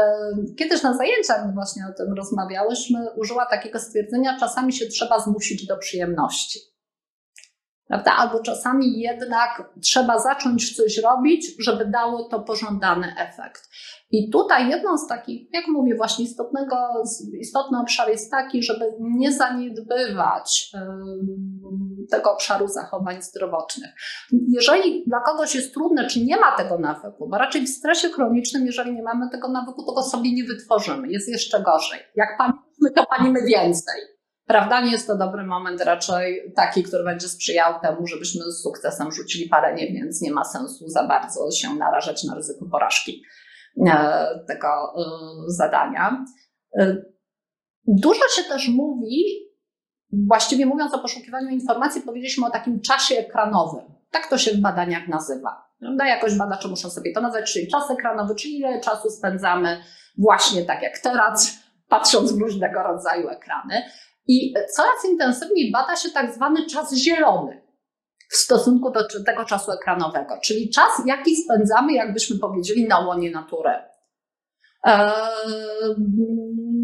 [0.58, 5.78] kiedyś na zajęciach właśnie o tym rozmawiałyśmy, użyła takiego stwierdzenia: czasami się trzeba zmusić do
[5.78, 6.60] przyjemności.
[7.92, 8.12] Prawda?
[8.18, 13.70] Albo czasami jednak trzeba zacząć coś robić, żeby dało to pożądany efekt.
[14.12, 16.76] I tutaj jedną z takich, jak mówię, właśnie istotnego,
[17.40, 20.72] istotny obszar jest taki, żeby nie zaniedbywać
[22.12, 23.92] tego obszaru zachowań zdrowotnych.
[24.32, 28.66] Jeżeli dla kogoś jest trudne, czy nie ma tego nawyku, bo raczej w stresie chronicznym,
[28.66, 32.00] jeżeli nie mamy tego nawyku, to go sobie nie wytworzymy, jest jeszcze gorzej.
[32.16, 34.02] Jak palimy, to palimy więcej.
[34.52, 39.12] Prawda, nie jest to dobry moment, raczej taki, który będzie sprzyjał temu, żebyśmy z sukcesem
[39.12, 43.24] rzucili palenie, więc nie ma sensu za bardzo się narażać na ryzyko porażki
[43.88, 45.04] e, tego e,
[45.48, 46.26] zadania.
[46.80, 46.96] E,
[47.88, 49.24] dużo się też mówi,
[50.28, 53.86] właściwie mówiąc o poszukiwaniu informacji, powiedzieliśmy o takim czasie ekranowym.
[54.12, 55.64] Tak to się w badaniach nazywa.
[55.80, 56.08] Prawda?
[56.08, 59.84] Jakoś badacze muszą sobie to nazwać, czyli czas ekranowy, czyli ile czasu spędzamy
[60.18, 61.60] właśnie tak jak teraz
[61.90, 63.84] patrząc w różnego rodzaju ekrany.
[64.32, 67.62] I coraz intensywniej bada się tak zwany czas zielony
[68.30, 73.74] w stosunku do tego czasu ekranowego, czyli czas, jaki spędzamy, jakbyśmy powiedzieli, na łonie natury.
[74.84, 75.96] Eee,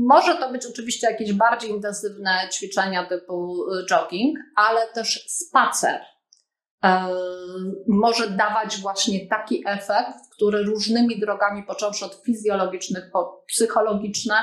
[0.08, 6.02] może to być oczywiście jakieś bardziej intensywne ćwiczenia typu jogging, ale też spacer
[6.84, 7.08] eee,
[7.88, 14.36] może dawać właśnie taki efekt, który różnymi drogami, począwszy od fizjologicznych po psychologiczne,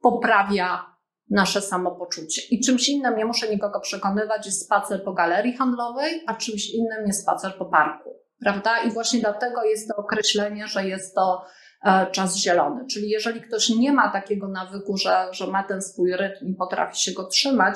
[0.00, 0.97] poprawia
[1.30, 2.42] nasze samopoczucie.
[2.50, 7.06] I czymś innym, nie muszę nikogo przekonywać, jest spacer po galerii handlowej, a czymś innym
[7.06, 8.10] jest spacer po parku.
[8.40, 8.82] Prawda?
[8.82, 11.44] I właśnie dlatego jest to określenie, że jest to
[11.84, 12.86] e, czas zielony.
[12.90, 17.02] Czyli jeżeli ktoś nie ma takiego nawyku, że, że ma ten swój rytm i potrafi
[17.02, 17.74] się go trzymać,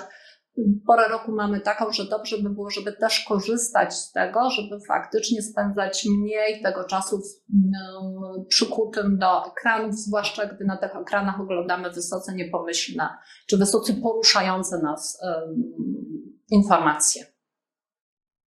[0.86, 5.42] porę roku mamy taką, że dobrze by było, żeby też korzystać z tego, żeby faktycznie
[5.42, 7.20] spędzać mniej tego czasu
[7.70, 8.12] no,
[8.48, 13.08] przykutym do ekranów, zwłaszcza gdy na tych ekranach oglądamy wysoce niepomyślne
[13.46, 15.20] czy wysoce poruszające nas
[16.50, 17.31] informacje.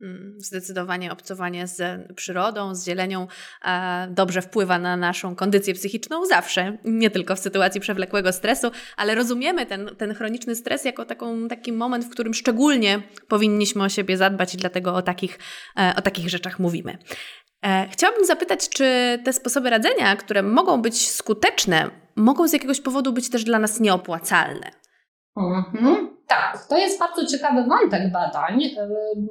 [0.05, 3.27] Mm, zdecydowanie obcowanie z przyrodą, z zielenią
[3.65, 9.15] e, dobrze wpływa na naszą kondycję psychiczną zawsze, nie tylko w sytuacji przewlekłego stresu, ale
[9.15, 14.17] rozumiemy ten, ten chroniczny stres jako taką, taki moment, w którym szczególnie powinniśmy o siebie
[14.17, 15.39] zadbać i dlatego o takich,
[15.79, 16.97] e, o takich rzeczach mówimy.
[17.65, 23.13] E, chciałabym zapytać, czy te sposoby radzenia, które mogą być skuteczne, mogą z jakiegoś powodu
[23.13, 24.71] być też dla nas nieopłacalne?
[25.37, 26.14] Mhm.
[26.27, 28.63] Tak, to jest bardzo ciekawy wątek badań,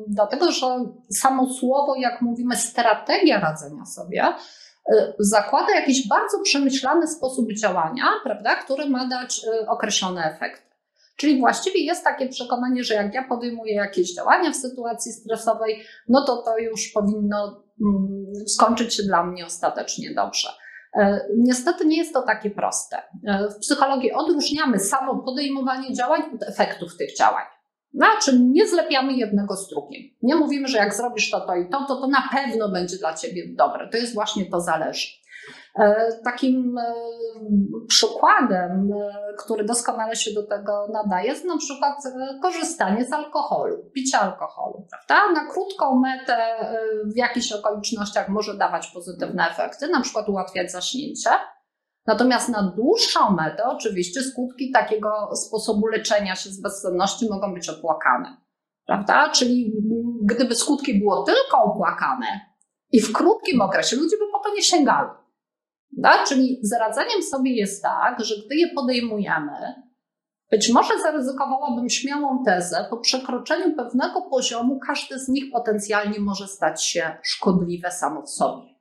[0.07, 0.67] dlatego że
[1.11, 4.35] samo słowo, jak mówimy, strategia radzenia sobie,
[4.93, 10.75] y, zakłada jakiś bardzo przemyślany sposób działania, prawda, który ma dać y, określone efekty.
[11.17, 16.25] Czyli właściwie jest takie przekonanie, że jak ja podejmuję jakieś działania w sytuacji stresowej, no
[16.27, 20.49] to to już powinno mm, skończyć się dla mnie ostatecznie dobrze.
[20.97, 22.97] E, niestety nie jest to takie proste.
[23.27, 27.45] E, w psychologii odróżniamy samo podejmowanie działań od efektów tych działań.
[27.95, 30.03] Znaczy nie zlepiamy jednego z drugim.
[30.23, 33.15] Nie mówimy, że jak zrobisz to, to i to, to to na pewno będzie dla
[33.15, 33.89] ciebie dobre.
[33.89, 35.09] To jest właśnie to zależy.
[35.79, 36.95] E, takim e,
[37.89, 41.95] przykładem, e, który doskonale się do tego nadaje, jest na przykład
[42.43, 44.87] korzystanie z alkoholu, picie alkoholu.
[44.91, 45.33] Prawda?
[45.33, 46.37] Na krótką metę
[47.05, 51.31] w jakichś okolicznościach może dawać pozytywne efekty, na przykład ułatwiać zaśnięcie.
[52.07, 58.37] Natomiast na dłuższą metę, oczywiście, skutki takiego sposobu leczenia się z bezsenności mogą być opłakane.
[58.87, 59.29] Prawda?
[59.29, 59.73] Czyli
[60.23, 62.27] gdyby skutki było tylko opłakane
[62.93, 65.09] i w krótkim okresie, ludzie by po to nie sięgali.
[66.29, 69.75] Czyli z radzeniem sobie jest tak, że gdy je podejmujemy,
[70.51, 76.85] być może zaryzykowałabym śmiałą tezę, po przekroczeniu pewnego poziomu każdy z nich potencjalnie może stać
[76.85, 78.75] się szkodliwe samo w sobie.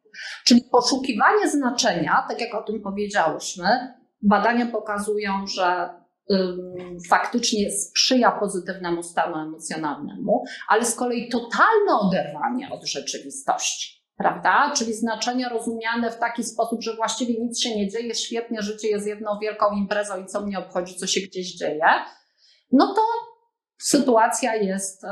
[0.45, 5.89] Czyli poszukiwanie znaczenia, tak jak o tym powiedziałyśmy, badania pokazują, że
[6.31, 14.73] ym, faktycznie sprzyja pozytywnemu stanu emocjonalnemu, ale z kolei totalne oderwanie od rzeczywistości prawda?
[14.77, 19.07] Czyli znaczenie rozumiane w taki sposób, że właściwie nic się nie dzieje, świetnie, życie jest
[19.07, 21.85] jedną wielką imprezą i co mnie obchodzi, co się gdzieś dzieje,
[22.71, 23.01] no to
[23.81, 25.09] sytuacja jest e,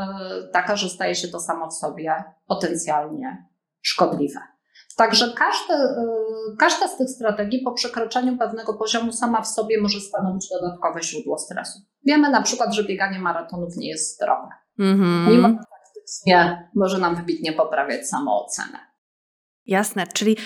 [0.54, 3.46] taka, że staje się to samo w sobie potencjalnie
[3.82, 4.40] szkodliwe.
[4.98, 6.06] Także każde, e,
[6.60, 11.38] każda z tych strategii po przekroczeniu pewnego poziomu sama w sobie może stanowić dodatkowe źródło
[11.38, 11.80] stresu.
[12.06, 14.48] Wiemy na przykład, że bieganie maratonów nie jest zdrowe.
[14.80, 15.28] Mm-hmm.
[15.28, 18.91] Mimo że faktycznie może nam wybitnie poprawiać samoocenę.
[19.72, 20.38] Jasne, czyli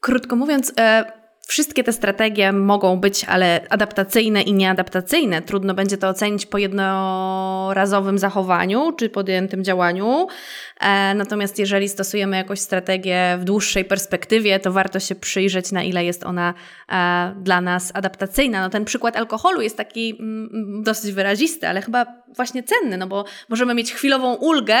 [0.00, 1.04] krótko mówiąc, e,
[1.46, 5.42] wszystkie te strategie mogą być, ale adaptacyjne i nieadaptacyjne.
[5.42, 10.26] Trudno będzie to ocenić po jednorazowym zachowaniu czy podjętym działaniu.
[10.80, 16.04] E, natomiast jeżeli stosujemy jakąś strategię w dłuższej perspektywie, to warto się przyjrzeć, na ile
[16.04, 16.54] jest ona
[16.88, 18.60] e, dla nas adaptacyjna.
[18.60, 23.24] No ten przykład alkoholu jest taki mm, dosyć wyrazisty, ale chyba właśnie cenny, no bo
[23.48, 24.78] możemy mieć chwilową ulgę,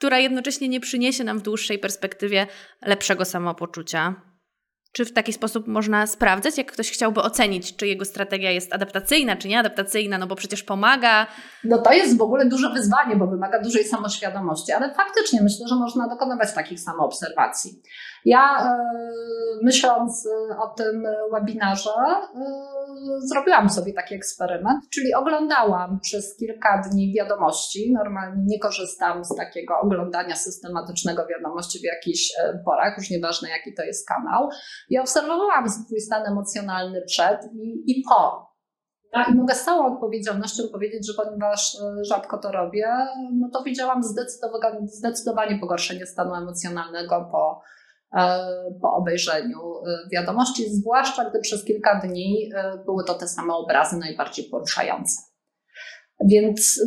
[0.00, 2.46] która jednocześnie nie przyniesie nam w dłuższej perspektywie
[2.82, 4.14] lepszego samopoczucia.
[4.92, 9.36] Czy w taki sposób można sprawdzać, jak ktoś chciałby ocenić, czy jego strategia jest adaptacyjna,
[9.36, 11.26] czy nieadaptacyjna, no bo przecież pomaga.
[11.64, 15.76] No to jest w ogóle duże wyzwanie, bo wymaga dużej samoświadomości, ale faktycznie myślę, że
[15.76, 17.82] można dokonywać takich samoobserwacji.
[18.24, 18.78] Ja e,
[19.62, 22.40] myśląc e, o tym webinarze, e,
[23.18, 27.92] zrobiłam sobie taki eksperyment, czyli oglądałam przez kilka dni wiadomości.
[27.92, 32.32] Normalnie nie korzystam z takiego oglądania systematycznego wiadomości w jakichś
[32.64, 34.48] porach, już nieważne jaki to jest kanał.
[34.90, 38.50] I obserwowałam swój stan emocjonalny przed i, i po.
[39.30, 42.88] I mogę z całą odpowiedzialnością powiedzieć, że ponieważ rzadko to robię,
[43.32, 44.02] no to widziałam
[44.84, 47.62] zdecydowanie pogorszenie stanu emocjonalnego po
[48.82, 49.58] po obejrzeniu
[50.12, 52.50] wiadomości, zwłaszcza gdy przez kilka dni
[52.86, 55.22] były to te same obrazy najbardziej poruszające.
[56.24, 56.80] Więc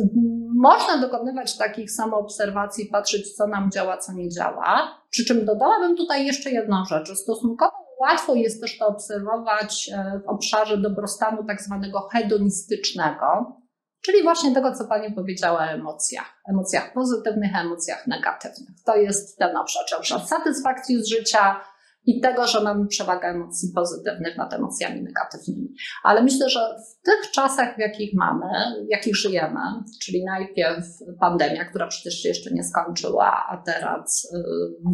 [0.56, 4.98] można dokonywać takich samoobserwacji, patrzeć, co nam działa, co nie działa.
[5.10, 7.18] Przy czym dodałabym tutaj jeszcze jedną rzecz.
[7.18, 13.56] Stosunkowo łatwo jest też to obserwować e, w obszarze dobrostanu tak zwanego hedonistycznego,
[14.04, 16.42] czyli właśnie tego, co Pani powiedziała o emocjach.
[16.50, 18.76] Emocjach pozytywnych, emocjach negatywnych.
[18.86, 21.60] To jest ten obszar, obszar satysfakcji z życia,
[22.06, 25.68] i tego, że mamy przewagę emocji pozytywnych nad emocjami negatywnymi.
[26.02, 28.46] Ale myślę, że w tych czasach, w jakich mamy,
[28.86, 29.60] w jakich żyjemy,
[30.02, 30.84] czyli najpierw
[31.20, 34.38] pandemia, która przecież się jeszcze nie skończyła, a teraz y,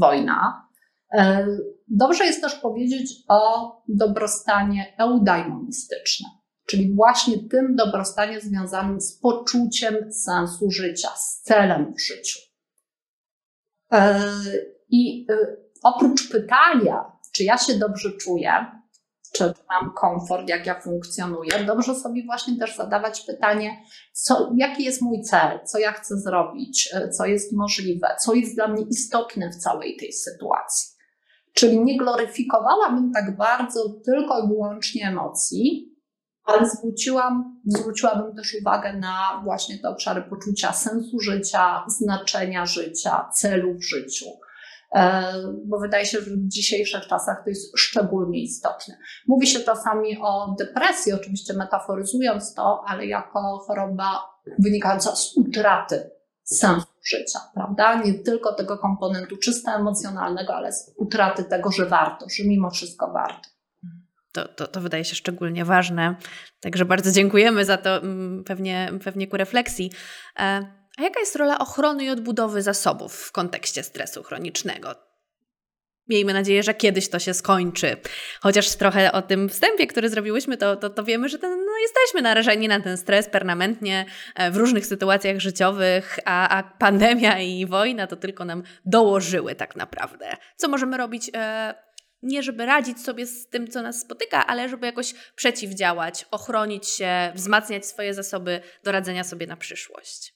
[0.01, 0.69] wojna,
[1.15, 1.21] y,
[1.89, 6.31] dobrze jest też powiedzieć o dobrostanie eudaimonistycznym.
[6.71, 12.39] Czyli właśnie tym dobrostanie związanym z poczuciem sensu życia, z celem w życiu.
[13.95, 13.99] Y,
[14.89, 15.27] I
[15.83, 18.67] oprócz pytania, czy ja się dobrze czuję,
[19.33, 25.03] czy mam komfort, jak ja funkcjonuję, dobrze sobie właśnie też zadawać pytanie, co, jaki jest
[25.03, 29.57] mój cel, co ja chcę zrobić, co jest możliwe, co jest dla mnie istotne w
[29.57, 30.91] całej tej sytuacji.
[31.55, 35.90] Czyli nie gloryfikowałabym tak bardzo tylko i wyłącznie emocji,
[36.51, 43.75] ale zwróciłam, zwróciłabym też uwagę na właśnie te obszary poczucia sensu życia, znaczenia życia, celu
[43.75, 44.27] w życiu.
[44.95, 45.33] E,
[45.65, 48.99] bo wydaje się, że w dzisiejszych czasach to jest szczególnie istotne.
[49.27, 54.21] Mówi się czasami o depresji, oczywiście metaforyzując to, ale jako choroba
[54.59, 56.11] wynikająca z utraty
[56.45, 58.03] sensu życia, prawda?
[58.03, 63.13] Nie tylko tego komponentu czysto emocjonalnego, ale z utraty tego, że warto, że mimo wszystko
[63.13, 63.49] warto.
[64.33, 66.17] To, to, to, wydaje się szczególnie ważne.
[66.61, 69.93] Także bardzo dziękujemy za to, mm, pewnie, pewnie ku refleksji.
[70.39, 70.43] E,
[70.99, 75.11] a jaka jest rola ochrony i odbudowy zasobów w kontekście stresu chronicznego?
[76.11, 77.97] Miejmy nadzieję, że kiedyś to się skończy.
[78.41, 82.23] Chociaż trochę o tym wstępie, który zrobiłyśmy, to, to, to wiemy, że ten, no, jesteśmy
[82.23, 88.07] narażeni na ten stres permanentnie e, w różnych sytuacjach życiowych, a, a pandemia i wojna
[88.07, 90.37] to tylko nam dołożyły tak naprawdę.
[90.57, 91.31] Co możemy robić?
[91.35, 91.75] E,
[92.23, 97.33] nie żeby radzić sobie z tym, co nas spotyka, ale żeby jakoś przeciwdziałać, ochronić się,
[97.35, 100.35] wzmacniać swoje zasoby do radzenia sobie na przyszłość.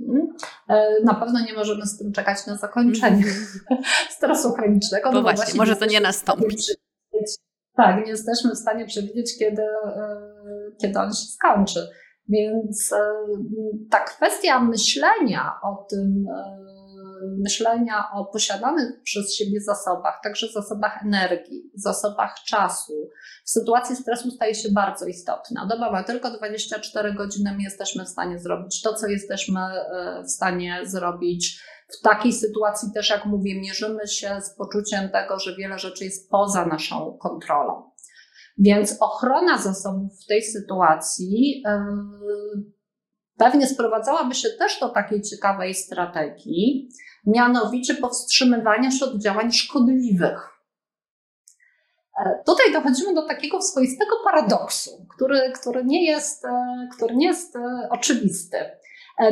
[0.00, 0.28] Mhm.
[0.68, 3.82] E, na pewno nie możemy z tym czekać na zakończenie mhm.
[4.16, 5.12] stresu chronicznego.
[5.12, 6.56] No bo właśnie, może to nie nastąpi.
[7.76, 10.20] Tak, nie jesteśmy w stanie przewidzieć, kiedy, e,
[10.80, 11.88] kiedy on się skończy.
[12.28, 12.98] Więc e,
[13.90, 16.26] ta kwestia myślenia o tym,
[17.38, 23.10] myślenia o posiadanych przez siebie zasobach, także zasobach energii, zasobach czasu,
[23.44, 25.66] w sytuacji stresu staje się bardzo istotna.
[25.66, 30.30] Doba ma tylko 24 godziny, my jesteśmy w stanie zrobić to, co jesteśmy e, w
[30.30, 31.62] stanie zrobić.
[31.98, 36.30] W takiej sytuacji też, jak mówię, mierzymy się z poczuciem tego, że wiele rzeczy jest
[36.30, 37.90] poza naszą kontrolą.
[38.58, 42.62] Więc ochrona zasobów w tej sytuacji yy,
[43.38, 46.88] pewnie sprowadzałaby się też do takiej ciekawej strategii,
[47.28, 50.58] mianowicie powstrzymywania się od działań szkodliwych.
[52.18, 57.56] E, tutaj dochodzimy do takiego swoistego paradoksu, który, który, nie, jest, e, który nie jest
[57.56, 58.58] e, oczywisty.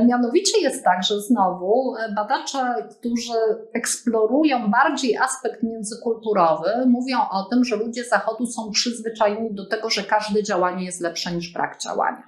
[0.06, 3.32] Mianowicie jest tak, że znowu badacze, którzy
[3.74, 10.02] eksplorują bardziej aspekt międzykulturowy, mówią o tym, że ludzie Zachodu są przyzwyczajeni do tego, że
[10.02, 12.22] każde działanie jest lepsze niż brak działania.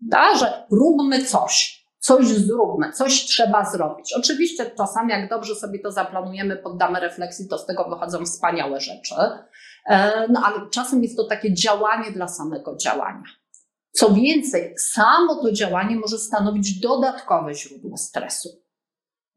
[0.00, 4.14] Da, że róbmy coś, coś zróbmy, coś trzeba zrobić.
[4.18, 9.14] Oczywiście czasami, jak dobrze sobie to zaplanujemy, poddamy refleksji, to z tego wychodzą wspaniałe rzeczy,
[9.86, 13.24] e, no ale czasem jest to takie działanie dla samego działania.
[13.92, 18.48] Co więcej, samo to działanie może stanowić dodatkowe źródło stresu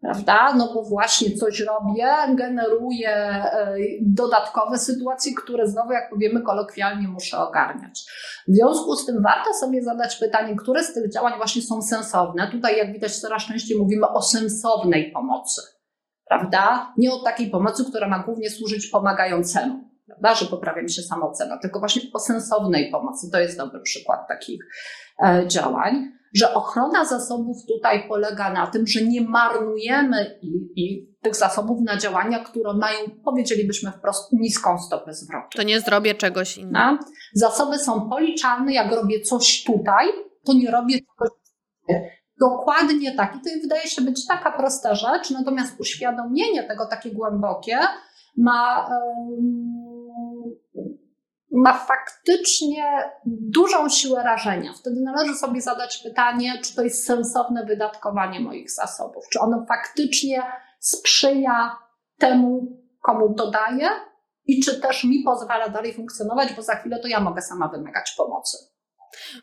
[0.02, 0.54] prawda?
[0.58, 7.38] No bo właśnie coś robię, generuję e, dodatkowe sytuacje, które znowu, jak powiemy kolokwialnie, muszę
[7.38, 8.06] ogarniać.
[8.48, 12.52] W związku z tym warto sobie zadać pytanie, które z tych działań właśnie są sensowne.
[12.52, 15.62] Tutaj, jak widać, coraz częściej mówimy o sensownej pomocy,
[16.28, 16.94] prawda?
[16.98, 19.88] Nie o takiej pomocy, która ma głównie służyć pomagającemu.
[20.08, 23.32] Prawda, że poprawia mi się samoocena, tylko właśnie o sensownej pomocy.
[23.32, 24.62] To jest dobry przykład takich
[25.24, 31.36] e, działań że ochrona zasobów tutaj polega na tym, że nie marnujemy i, i tych
[31.36, 35.58] zasobów na działania, które mają, powiedzielibyśmy wprost, niską stopę zwrotu.
[35.58, 36.98] To nie zrobię czegoś innego.
[37.34, 40.08] Zasoby są policzalne, jak robię coś tutaj,
[40.46, 41.38] to nie robię czegoś
[42.40, 43.36] Dokładnie tak.
[43.36, 47.78] I to wydaje się być taka prosta rzecz, natomiast uświadomienie tego takie głębokie
[48.38, 48.90] ma.
[48.90, 49.87] Um,
[51.58, 54.74] ma faktycznie dużą siłę rażenia.
[54.74, 60.44] Wtedy należy sobie zadać pytanie, czy to jest sensowne wydatkowanie moich zasobów, czy ono faktycznie
[60.80, 61.78] sprzyja
[62.18, 63.90] temu, komu to daje
[64.46, 68.14] i czy też mi pozwala dalej funkcjonować, bo za chwilę to ja mogę sama wymagać
[68.18, 68.58] pomocy.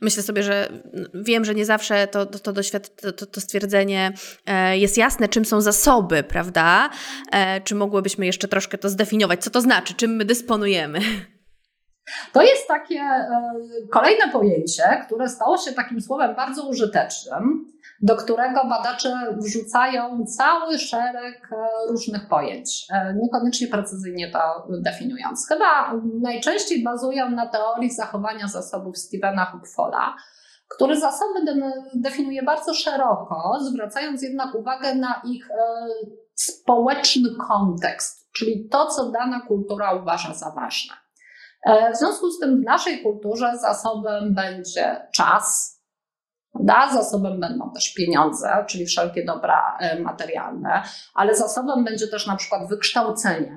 [0.01, 0.69] Myślę sobie, że
[1.15, 2.53] wiem, że nie zawsze to, to, to,
[3.13, 4.13] to, to stwierdzenie
[4.47, 6.91] e, jest jasne, czym są zasoby, prawda?
[7.33, 9.45] E, czy mogłybyśmy jeszcze troszkę to zdefiniować?
[9.45, 9.95] Co to znaczy?
[9.95, 11.01] Czym my dysponujemy?
[12.33, 13.53] To jest takie e,
[13.91, 21.49] kolejne pojęcie, które stało się takim słowem bardzo użytecznym, do którego badacze wrzucają cały szereg
[21.53, 21.57] e,
[21.91, 25.47] różnych pojęć, e, niekoniecznie precyzyjnie to definiując.
[25.49, 30.17] Chyba najczęściej bazują na teorii zachowania zasobów Stevena Hupfola,
[30.69, 31.41] który zasoby
[31.95, 35.49] definiuje bardzo szeroko, zwracając jednak uwagę na ich
[36.35, 41.04] społeczny kontekst, czyli to, co dana kultura uważa za ważne.
[41.65, 45.75] E, w związku z tym w naszej kulturze zasobem będzie czas,
[46.61, 50.83] da, zasobem będą też pieniądze, czyli wszelkie dobra e, materialne,
[51.15, 53.57] ale zasobem będzie też na przykład wykształcenie,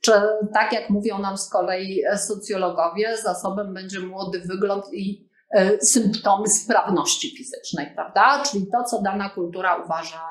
[0.00, 0.12] czy
[0.54, 7.36] tak jak mówią nam z kolei socjologowie, zasobem będzie młody wygląd i e, symptomy sprawności
[7.36, 8.42] fizycznej, prawda?
[8.42, 10.28] Czyli to, co dana kultura uważa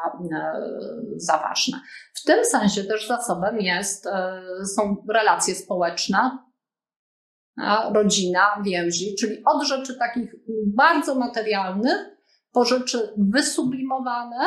[1.16, 1.82] za ważne.
[2.14, 4.07] W tym sensie też zasobem jest,
[4.76, 6.38] są relacje społeczne,
[7.93, 10.36] rodzina, więzi, czyli od rzeczy takich
[10.76, 12.18] bardzo materialnych
[12.52, 14.38] po rzeczy wysublimowane,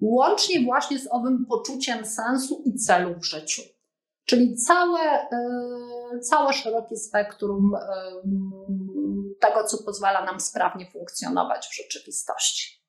[0.00, 3.62] łącznie właśnie z owym poczuciem sensu i celu w życiu.
[4.26, 5.28] Czyli całe, e,
[6.20, 7.80] całe szerokie spektrum e,
[9.40, 12.84] tego, co pozwala nam sprawnie funkcjonować w rzeczywistości.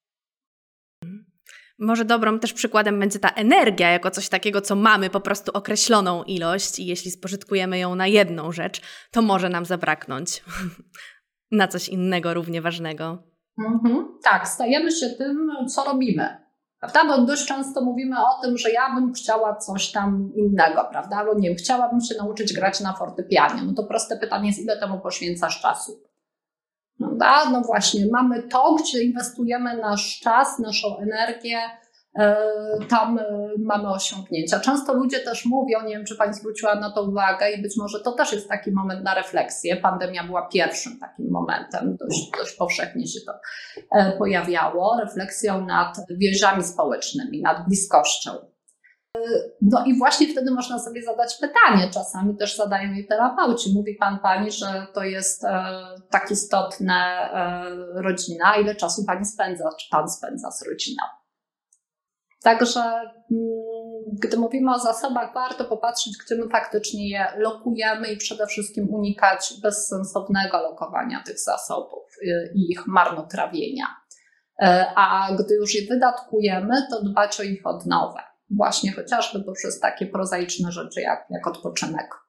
[1.79, 6.23] Może dobrym też przykładem będzie ta energia, jako coś takiego, co mamy po prostu określoną
[6.23, 10.43] ilość, i jeśli spożytkujemy ją na jedną rzecz, to może nam zabraknąć
[11.51, 13.23] na coś innego, równie ważnego.
[13.67, 14.07] Mhm.
[14.23, 16.45] Tak, stajemy się tym, co robimy.
[16.79, 17.05] Prawda?
[17.05, 21.25] Bo dość często mówimy o tym, że ja bym chciała coś tam innego, prawda?
[21.25, 23.61] Bo nie wiem, chciałabym się nauczyć grać na fortepianie.
[23.63, 25.91] No to proste pytanie jest, ile temu poświęcasz czasu?
[27.05, 27.49] Prawda?
[27.49, 31.57] No właśnie, mamy to, gdzie inwestujemy nasz czas, naszą energię,
[32.19, 32.37] e,
[32.89, 34.59] tam e, mamy osiągnięcia.
[34.59, 37.99] Często ludzie też mówią, nie wiem, czy Pani zwróciła na to uwagę, i być może
[37.99, 39.77] to też jest taki moment na refleksję.
[39.77, 43.33] Pandemia była pierwszym takim momentem, dość, dość powszechnie się to
[43.91, 48.31] e, pojawiało, refleksją nad więziami społecznymi, nad bliskością.
[49.61, 53.73] No i właśnie wtedy można sobie zadać pytanie, czasami też zadają je terapeuci.
[53.73, 55.65] Mówi pan pani, że to jest e,
[56.09, 61.03] tak istotna e, rodzina, ile czasu pani spędza, czy pan spędza z rodziną.
[62.43, 63.55] Także mm,
[64.23, 69.53] gdy mówimy o zasobach, warto popatrzeć, gdzie my faktycznie je lokujemy i przede wszystkim unikać
[69.61, 73.85] bezsensownego lokowania tych zasobów y, i ich marnotrawienia.
[74.61, 78.19] E, a gdy już je wydatkujemy, to dbać o ich odnowę
[78.49, 82.25] właśnie chociażby poprzez takie prozaiczne rzeczy jak, jak odpoczynek.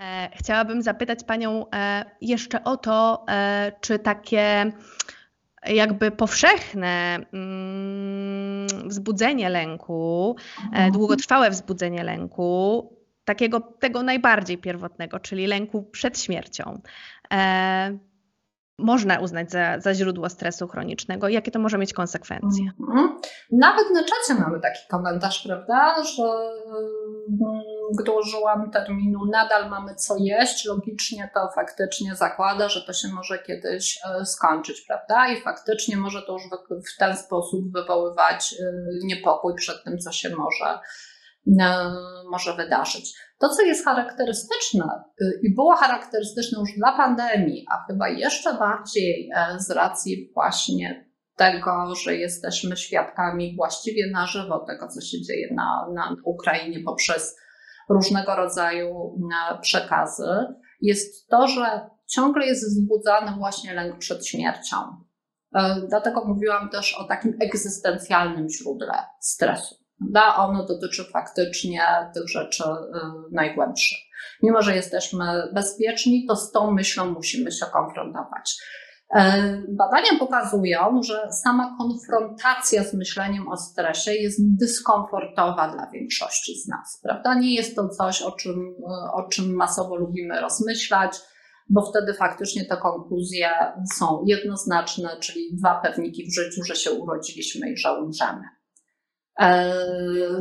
[0.00, 4.72] E, chciałabym zapytać Panią e, jeszcze o to, e, czy takie
[5.66, 10.92] jakby powszechne mm, wzbudzenie lęku, mhm.
[10.92, 12.92] długotrwałe wzbudzenie lęku,
[13.24, 16.80] takiego tego najbardziej pierwotnego, czyli lęku przed śmiercią,
[18.80, 22.70] można uznać za, za źródło stresu chronicznego i jakie to może mieć konsekwencje.
[22.80, 23.20] Mhm.
[23.52, 27.60] Nawet na czacie mamy taki komentarz, prawda, że mm,
[27.98, 33.38] gdy użyłam terminu nadal mamy co jeść, logicznie to faktycznie zakłada, że to się może
[33.38, 35.28] kiedyś e, skończyć, prawda?
[35.28, 36.42] I faktycznie może to już
[36.94, 38.72] w ten sposób wywoływać e,
[39.04, 40.78] niepokój przed tym, co się może
[42.30, 43.14] może wydarzyć.
[43.38, 44.84] To, co jest charakterystyczne
[45.22, 51.10] y, i było charakterystyczne już dla pandemii, a chyba jeszcze bardziej e, z racji właśnie
[51.36, 57.36] tego, że jesteśmy świadkami właściwie na żywo tego, co się dzieje na, na Ukrainie poprzez
[57.90, 59.18] różnego rodzaju
[59.52, 60.28] e, przekazy,
[60.80, 64.76] jest to, że ciągle jest wzbudzany właśnie lęk przed śmiercią.
[65.88, 69.79] Dlatego mówiłam też o takim egzystencjalnym źródle stresu.
[70.00, 71.82] Da, ono dotyczy faktycznie
[72.14, 72.66] tych rzeczy y,
[73.32, 73.98] najgłębszych.
[74.42, 75.24] Mimo, że jesteśmy
[75.54, 78.56] bezpieczni, to z tą myślą musimy się konfrontować.
[79.14, 86.68] E, badania pokazują, że sama konfrontacja z myśleniem o stresie jest dyskomfortowa dla większości z
[86.68, 87.34] nas, prawda?
[87.34, 88.74] Nie jest to coś, o czym,
[89.12, 91.16] o czym masowo lubimy rozmyślać,
[91.68, 93.50] bo wtedy faktycznie te konkluzje
[93.98, 98.59] są jednoznaczne, czyli dwa pewniki w życiu, że się urodziliśmy i że umrzemy.
[99.38, 99.74] E,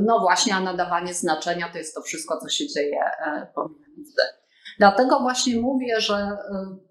[0.01, 4.21] no właśnie, a nadawanie znaczenia to jest to wszystko, co się dzieje e, pomiędzy.
[4.79, 6.37] Dlatego właśnie mówię, że e,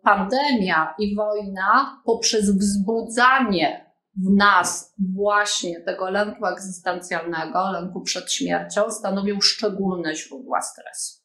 [0.03, 9.41] pandemia i wojna poprzez wzbudzanie w nas właśnie tego lęku egzystencjalnego, lęku przed śmiercią, stanowią
[9.41, 11.18] szczególne źródła stresu.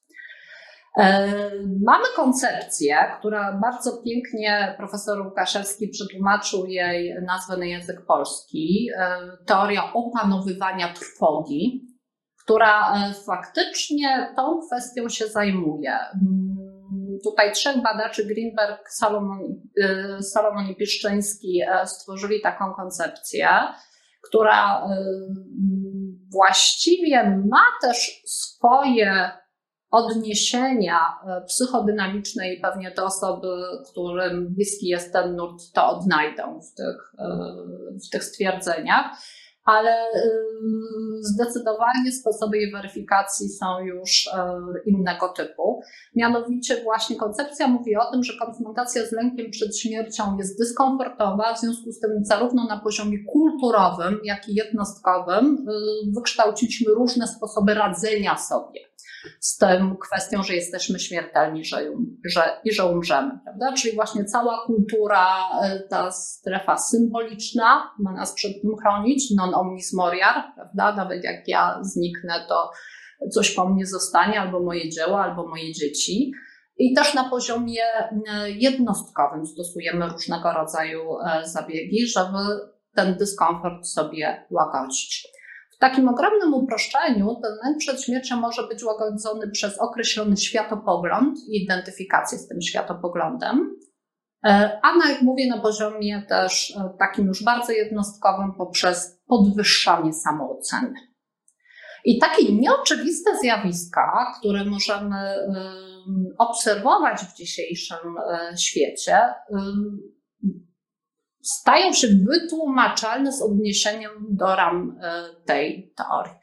[0.97, 1.29] E,
[1.85, 8.87] mamy koncepcję, która bardzo pięknie profesor Łukaszewski przetłumaczył jej nazwę na język polski.
[8.97, 11.87] E, teoria opanowywania trwogi,
[12.43, 15.93] która e, faktycznie tą kwestią się zajmuje.
[15.93, 16.57] Mm,
[17.23, 19.39] tutaj trzech badaczy, Greenberg, Salomon,
[20.21, 23.49] Salomon i Piszczyński, stworzyli taką koncepcję,
[24.23, 24.87] która
[26.31, 29.31] właściwie ma też swoje
[29.93, 33.47] odniesienia e, psychodynamiczne i pewnie te osoby,
[33.91, 37.27] którym bliski jest ten nurt, to odnajdą w tych, e,
[38.07, 39.05] w tych stwierdzeniach,
[39.65, 40.09] ale e,
[41.21, 44.29] zdecydowanie sposoby jej weryfikacji są już
[44.85, 45.81] innego typu.
[46.15, 51.59] Mianowicie właśnie koncepcja mówi o tym, że konfrontacja z lękiem przed śmiercią jest dyskomfortowa, w
[51.59, 55.65] związku z tym zarówno na poziomie kulturowym, jak i jednostkowym
[56.15, 58.92] wykształciliśmy różne sposoby radzenia sobie
[59.39, 61.77] z tą kwestią, że jesteśmy śmiertelni że,
[62.25, 63.39] że, i że umrzemy.
[63.43, 63.73] Prawda?
[63.73, 65.25] Czyli właśnie cała kultura,
[65.63, 70.95] e, ta strefa symboliczna ma nas przed tym chronić, non omnis moriar, prawda?
[70.95, 72.71] nawet jak ja zniknę, to
[73.31, 76.31] coś po mnie zostanie, albo moje dzieło, albo moje dzieci.
[76.77, 77.83] I też na poziomie
[78.29, 82.37] e, jednostkowym stosujemy różnego rodzaju e, zabiegi, żeby
[82.95, 85.27] ten dyskomfort sobie łagodzić
[85.79, 92.37] takim ogromnym uproszczeniu ten lęk przed śmiercią może być łagodzony przez określony światopogląd i identyfikację
[92.37, 93.75] z tym światopoglądem,
[94.45, 100.13] e, a na, jak mówię, na poziomie też e, takim już bardzo jednostkowym poprzez podwyższanie
[100.13, 100.93] samooceny.
[102.05, 105.35] I takie nieoczywiste zjawiska, które możemy
[106.37, 109.17] obserwować w dzisiejszym e, świecie,
[111.43, 116.33] stają się wytłumaczalne z odniesieniem do ram e, tej teorii.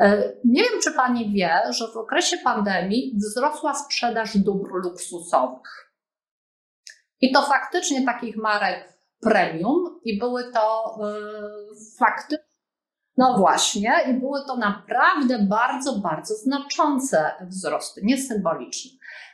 [0.00, 5.92] E, nie wiem, czy Pani wie, że w okresie pandemii wzrosła sprzedaż dóbr luksusowych.
[7.20, 12.46] I to faktycznie takich marek premium, i były to yy, faktycznie,
[13.16, 18.90] no właśnie, i były to naprawdę bardzo, bardzo znaczące wzrosty, niesymboliczne.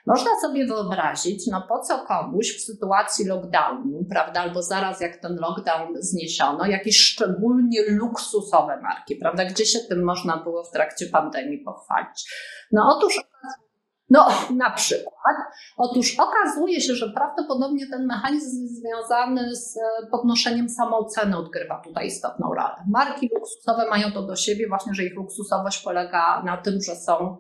[0.09, 5.37] Można sobie wyobrazić, no po co komuś w sytuacji lockdownu, prawda, albo zaraz jak ten
[5.37, 11.59] lockdown zniesiono, jakieś szczególnie luksusowe marki, prawda, gdzie się tym można było w trakcie pandemii
[11.59, 12.33] pochwalić.
[12.73, 13.21] No otóż
[14.11, 15.37] no, na przykład.
[15.77, 19.79] Otóż okazuje się, że prawdopodobnie ten mechanizm związany z
[20.11, 22.75] podnoszeniem samooceny odgrywa tutaj istotną rolę.
[22.91, 27.37] Marki luksusowe mają to do siebie, właśnie, że ich luksusowość polega na tym, że są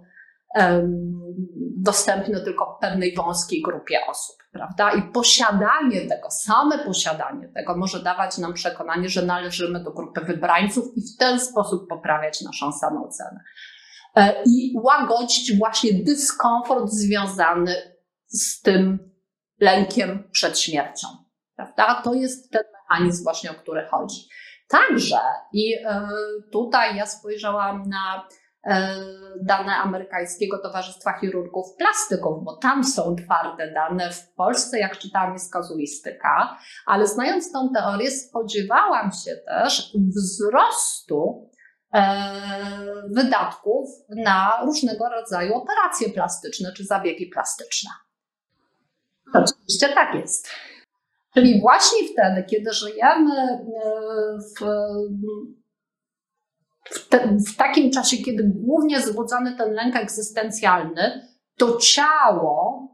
[1.76, 4.90] dostępne tylko pewnej wąskiej grupie osób, prawda?
[4.92, 10.84] I posiadanie tego, same posiadanie tego może dawać nam przekonanie, że należymy do grupy wybrańców
[10.96, 13.40] i w ten sposób poprawiać naszą samoocenę.
[14.16, 17.74] E, I łagodzić właśnie dyskomfort związany
[18.26, 19.12] z tym
[19.60, 21.08] lękiem przed śmiercią,
[21.56, 22.02] prawda?
[22.04, 24.28] To jest ten mechanizm właśnie, o który chodzi.
[24.68, 25.18] Także,
[25.52, 26.08] i e,
[26.52, 28.28] tutaj ja spojrzałam na
[29.40, 34.10] dane amerykańskiego Towarzystwa Chirurgów Plastyków, bo tam są twarde dane.
[34.12, 41.50] W Polsce, jak czytałam, jest kazuistyka, ale znając tą teorię, spodziewałam się też wzrostu
[41.94, 42.32] e,
[43.10, 47.90] wydatków na różnego rodzaju operacje plastyczne czy zabiegi plastyczne.
[49.34, 50.48] Oczywiście tak jest.
[51.34, 53.60] Czyli właśnie wtedy, kiedy żyjemy e,
[54.38, 54.64] w
[56.90, 62.88] w, te, w takim czasie, kiedy głównie zbudzony ten lęk egzystencjalny, to ciało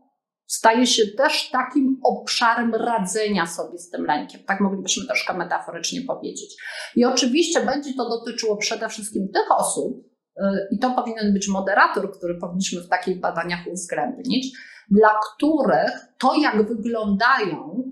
[0.47, 4.41] staje się też takim obszarem radzenia sobie z tym lękiem.
[4.47, 6.57] Tak moglibyśmy troszkę metaforycznie powiedzieć.
[6.97, 9.97] I oczywiście będzie to dotyczyło przede wszystkim tych osób,
[10.37, 14.59] y, i to powinien być moderator, który powinniśmy w takich badaniach uwzględnić,
[14.91, 17.83] dla których to, jak wyglądają,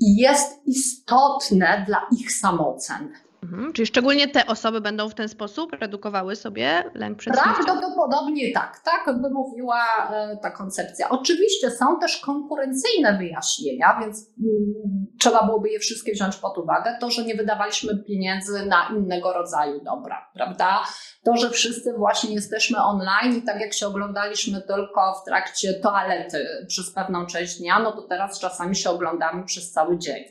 [0.00, 3.12] jest istotne dla ich samooceny.
[3.44, 7.64] Mhm, czyli szczególnie te osoby będą w ten sposób redukowały sobie lęk przed śmiercią?
[7.64, 11.08] Prawdopodobnie tak, tak by mówiła e, ta koncepcja.
[11.08, 16.96] Oczywiście są też konkurencyjne wyjaśnienia, więc mm, trzeba byłoby je wszystkie wziąć pod uwagę.
[17.00, 20.84] To, że nie wydawaliśmy pieniędzy na innego rodzaju dobra, prawda?
[21.24, 26.46] To, że wszyscy właśnie jesteśmy online i tak jak się oglądaliśmy tylko w trakcie toalety
[26.68, 30.24] przez pewną część dnia, no to teraz czasami się oglądamy przez cały dzień.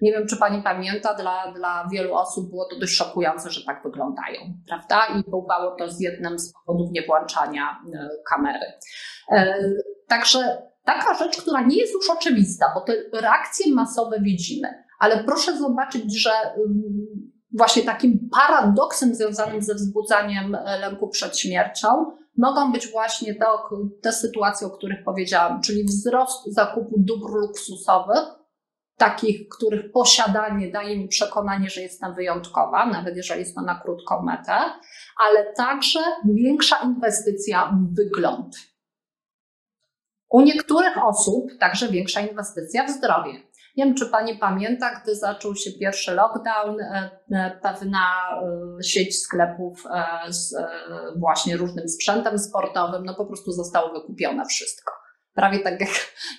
[0.00, 3.82] Nie wiem, czy Pani pamięta, dla, dla wielu osób było to dość szokujące, że tak
[3.82, 5.00] wyglądają, prawda?
[5.06, 8.66] I bywało to z jednym z powodów niewłączania e, kamery.
[9.32, 9.58] E,
[10.08, 15.56] także taka rzecz, która nie jest już oczywista, bo te reakcje masowe widzimy, Ale proszę
[15.58, 16.30] zobaczyć, że
[17.58, 21.88] właśnie takim paradoksem związanym ze wzbudzaniem lęku przed śmiercią
[22.36, 23.46] mogą być właśnie te,
[24.02, 28.39] te sytuacje, o których powiedziałam, czyli wzrost zakupu dóbr luksusowych,
[29.00, 34.22] takich, których posiadanie daje mi przekonanie, że jestem wyjątkowa, nawet jeżeli jest to na krótką
[34.22, 34.58] metę,
[35.28, 38.56] ale także większa inwestycja w wygląd.
[40.30, 43.32] U niektórych osób także większa inwestycja w zdrowie.
[43.76, 47.98] Nie wiem, czy Pani pamięta, gdy zaczął się pierwszy lockdown, e, e, pewna
[48.78, 49.84] e, sieć sklepów
[50.28, 50.54] z
[51.16, 54.92] właśnie różnym sprzętem sportowym, no po prostu zostało wykupione wszystko.
[55.34, 55.90] Prawie tak jak,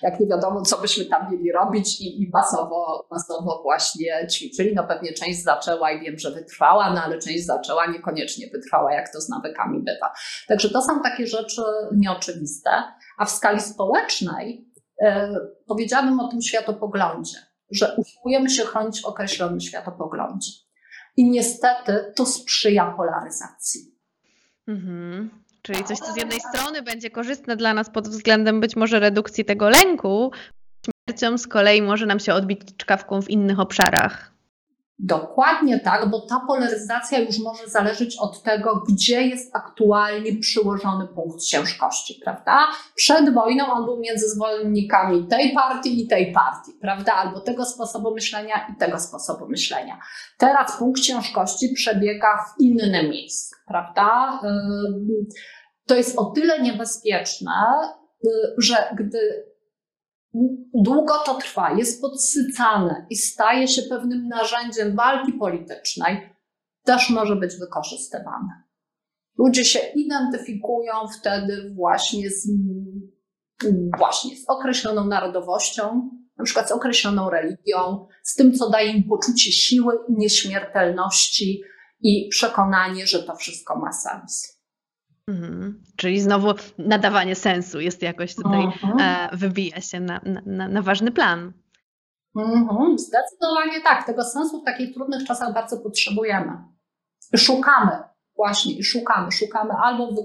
[0.02, 4.76] jak nie wiadomo, co byśmy tam mieli robić i, i masowo, masowo właśnie ćwiczyli.
[4.76, 9.14] No pewnie część zaczęła i wiem, że wytrwała, no ale część zaczęła, niekoniecznie wytrwała, jak
[9.14, 10.14] to z nawykami bywa.
[10.48, 11.62] Także to są takie rzeczy
[11.96, 12.70] nieoczywiste.
[13.18, 14.72] A w skali społecznej
[15.02, 15.36] E,
[15.68, 17.38] powiedziałabym o tym światopoglądzie,
[17.72, 20.52] że usiłujemy się chronić w określonym światopoglądzie.
[21.18, 23.82] I niestety to sprzyja polaryzacji.
[24.68, 25.41] Mhm.
[25.62, 29.46] Czyli coś, co z jednej strony będzie korzystne dla nas pod względem być może redukcji
[29.46, 30.32] tego lęku,
[30.86, 34.31] śmiercią z kolei może nam się odbić czkawką w innych obszarach.
[35.04, 41.42] Dokładnie tak, bo ta polaryzacja już może zależeć od tego, gdzie jest aktualnie przyłożony punkt
[41.42, 42.68] ciężkości, prawda?
[42.96, 47.14] Przed wojną on był między zwolennikami tej partii i tej partii, prawda?
[47.14, 50.00] Albo tego sposobu myślenia i tego sposobu myślenia.
[50.38, 54.40] Teraz punkt ciężkości przebiega w innym miejscu, prawda?
[55.86, 57.52] To jest o tyle niebezpieczne,
[58.58, 59.51] że gdy
[60.74, 66.36] długo to trwa, jest podsycane i staje się pewnym narzędziem walki politycznej,
[66.84, 68.64] też może być wykorzystywane.
[69.38, 72.50] Ludzie się identyfikują wtedy właśnie z,
[73.98, 79.52] właśnie z określoną narodowością, na przykład z określoną religią, z tym, co daje im poczucie
[79.52, 81.62] siły, nieśmiertelności
[82.02, 84.61] i przekonanie, że to wszystko ma sens.
[85.32, 85.84] Mhm.
[85.96, 89.00] Czyli znowu nadawanie sensu jest jakoś tutaj, mhm.
[89.00, 91.54] e, wybija się na, na, na ważny plan.
[92.36, 92.98] Mhm.
[93.00, 94.06] Zdecydowanie tak.
[94.06, 96.52] Tego sensu w takich trudnych czasach bardzo potrzebujemy.
[97.38, 97.92] Szukamy
[98.36, 99.32] właśnie i szukamy.
[99.32, 100.16] Szukamy albo w,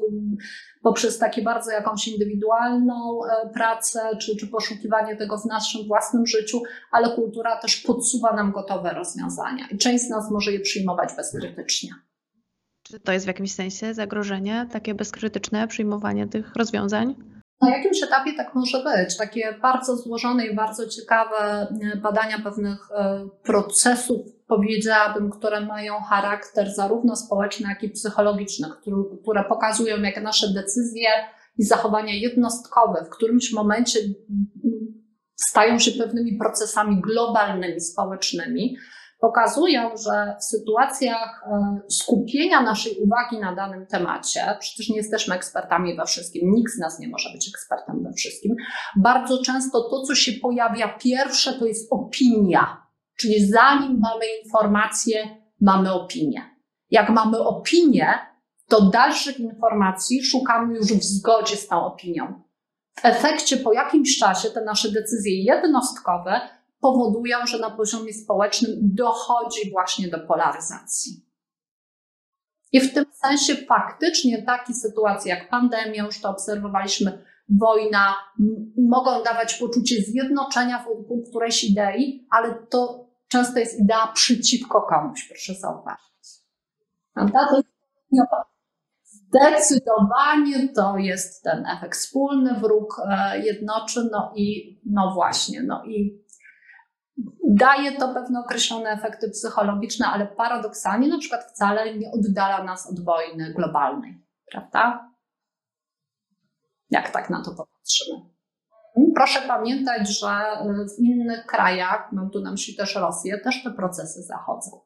[0.83, 6.63] poprzez takie bardzo jakąś indywidualną e, pracę, czy, czy poszukiwanie tego w naszym własnym życiu,
[6.91, 11.91] ale kultura też podsuwa nam gotowe rozwiązania i część z nas może je przyjmować bezkrytycznie.
[12.89, 17.15] Czy to jest w jakimś sensie zagrożenie, takie bezkrytyczne przyjmowanie tych rozwiązań?
[17.61, 19.17] Na jakimś etapie tak może być.
[19.17, 26.75] Takie bardzo złożone i bardzo ciekawe e, badania pewnych e, procesów, powiedziałabym, które mają charakter
[26.75, 28.69] zarówno społeczny, jak i psychologiczny,
[29.23, 31.09] które pokazują, jak nasze decyzje
[31.59, 33.99] i zachowania jednostkowe w którymś momencie
[35.37, 38.77] stają się pewnymi procesami globalnymi, społecznymi
[39.19, 45.97] pokazują, że w sytuacjach e, skupienia naszej uwagi na danym temacie, przecież nie jesteśmy ekspertami
[45.97, 48.55] we wszystkim, nikt z nas nie może być ekspertem we wszystkim,
[48.97, 52.87] bardzo często to, co się pojawia pierwsze, to jest opinia.
[53.19, 55.29] Czyli zanim mamy informację,
[55.61, 56.43] mamy opinię.
[56.91, 58.09] Jak mamy opinię,
[58.69, 62.43] to dalszych informacji szukamy już w zgodzie z tą opinią.
[63.01, 66.41] W efekcie po jakimś czasie te nasze decyzje jednostkowe
[66.81, 71.27] powodują, że na poziomie społecznym dochodzi właśnie do polaryzacji.
[72.73, 78.15] I w tym sensie faktycznie takie sytuacje jak pandemia, już to obserwowaliśmy, wojna,
[78.77, 85.55] mogą dawać poczucie zjednoczenia wokół którejś idei, ale to często jest idea przeciwko komuś, proszę
[85.55, 86.07] zauważyć.
[87.15, 87.49] Prawda?
[87.51, 87.63] To
[89.27, 96.25] Zdecydowanie to jest ten efekt wspólny, wróg e, jednoczy, no i no właśnie, no i
[97.49, 103.05] Daje to pewne określone efekty psychologiczne, ale paradoksalnie na przykład wcale nie oddala nas od
[103.05, 105.11] wojny globalnej, prawda?
[106.91, 108.21] Jak tak na to popatrzymy?
[109.15, 110.29] Proszę pamiętać, że
[110.97, 114.81] w innych krajach, mam tu na myśli też Rosję, też te procesy zachodzą.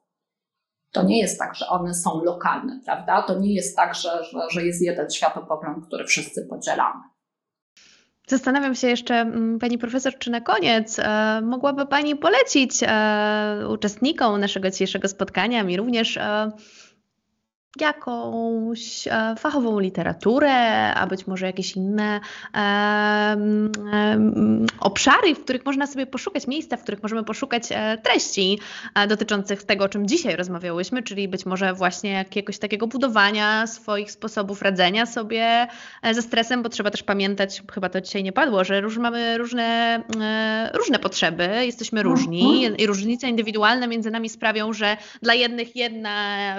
[0.91, 3.21] To nie jest tak, że one są lokalne, prawda?
[3.21, 7.03] To nie jest tak, że, że, że jest jeden światopogląd, który wszyscy podzielamy.
[8.31, 14.39] Zastanawiam się jeszcze, mm, Pani Profesor, czy na koniec e, mogłaby Pani polecić e, uczestnikom
[14.39, 16.51] naszego dzisiejszego spotkania, mi również, e,
[17.79, 20.53] jakąś e, fachową literaturę,
[20.93, 22.19] a być może jakieś inne
[22.55, 28.59] um, um, obszary, w których można sobie poszukać miejsca, w których możemy poszukać e, treści
[28.95, 34.11] e, dotyczących tego, o czym dzisiaj rozmawiałyśmy, czyli być może właśnie jakiegoś takiego budowania swoich
[34.11, 35.67] sposobów radzenia sobie
[36.11, 40.01] ze stresem, bo trzeba też pamiętać, chyba to dzisiaj nie padło, że róż, mamy różne,
[40.73, 42.77] różne potrzeby, jesteśmy różni mhm.
[42.77, 46.09] i różnice indywidualne między nami sprawią, że dla jednych jedno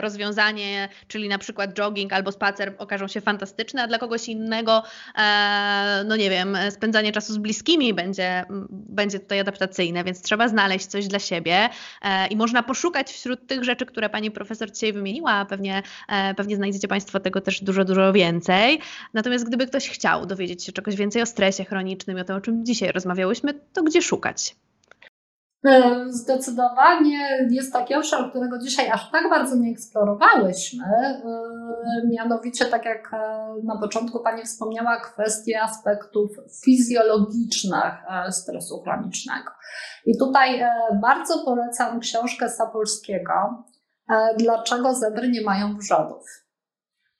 [0.00, 4.82] rozwiązanie czyli na przykład jogging albo spacer okażą się fantastyczne, a dla kogoś innego,
[5.18, 10.86] e, no nie wiem, spędzanie czasu z bliskimi będzie, będzie tutaj adaptacyjne, więc trzeba znaleźć
[10.86, 11.68] coś dla siebie
[12.02, 16.34] e, i można poszukać wśród tych rzeczy, które pani profesor dzisiaj wymieniła, a pewnie, e,
[16.34, 18.80] pewnie znajdziecie Państwo tego też dużo, dużo więcej.
[19.14, 22.40] Natomiast gdyby ktoś chciał dowiedzieć się czegoś więcej o stresie chronicznym i o tym, o
[22.40, 24.56] czym dzisiaj rozmawiałyśmy, to gdzie szukać?
[25.64, 30.84] E, zdecydowanie jest taki obszar, którego dzisiaj aż tak bardzo nie eksplorowałyśmy.
[30.84, 31.22] E,
[32.10, 36.30] mianowicie, tak jak e, na początku Pani wspomniała, kwestie aspektów
[36.64, 37.94] fizjologicznych
[38.30, 39.50] stresu chronicznego.
[40.06, 40.64] I tutaj
[41.02, 43.64] bardzo polecam książkę Sapolskiego
[44.38, 46.24] Dlaczego zebry nie mają wrzodów?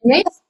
[0.05, 0.42] Nie jest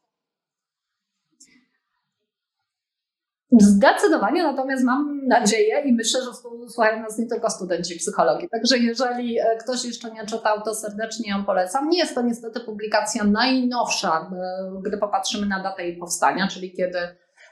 [3.61, 6.31] Zdecydowanie, natomiast mam nadzieję i myślę, że
[6.69, 8.49] słuchają nas nie tylko studenci psychologii.
[8.49, 11.89] Także jeżeli e, ktoś jeszcze nie czytał, to serdecznie ją polecam.
[11.89, 16.99] Nie jest to niestety publikacja najnowsza, e, gdy popatrzymy na datę jej powstania, czyli kiedy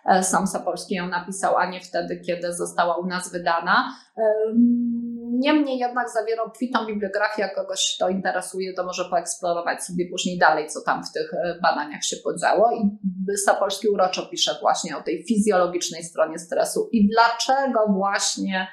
[0.07, 3.93] e, sam Sapolski ją napisał, a nie wtedy, kiedy została u nas wydana.
[5.33, 10.67] Niemniej jednak zawiera obfitą bibliografię, jak kogoś to interesuje, to może poeksplorować sobie później dalej,
[10.67, 12.71] co tam w tych e, badaniach się podziało.
[12.73, 12.91] I
[13.45, 18.69] Sapolski uroczo pisze właśnie o tej fizjologicznej stronie stresu i dlaczego właśnie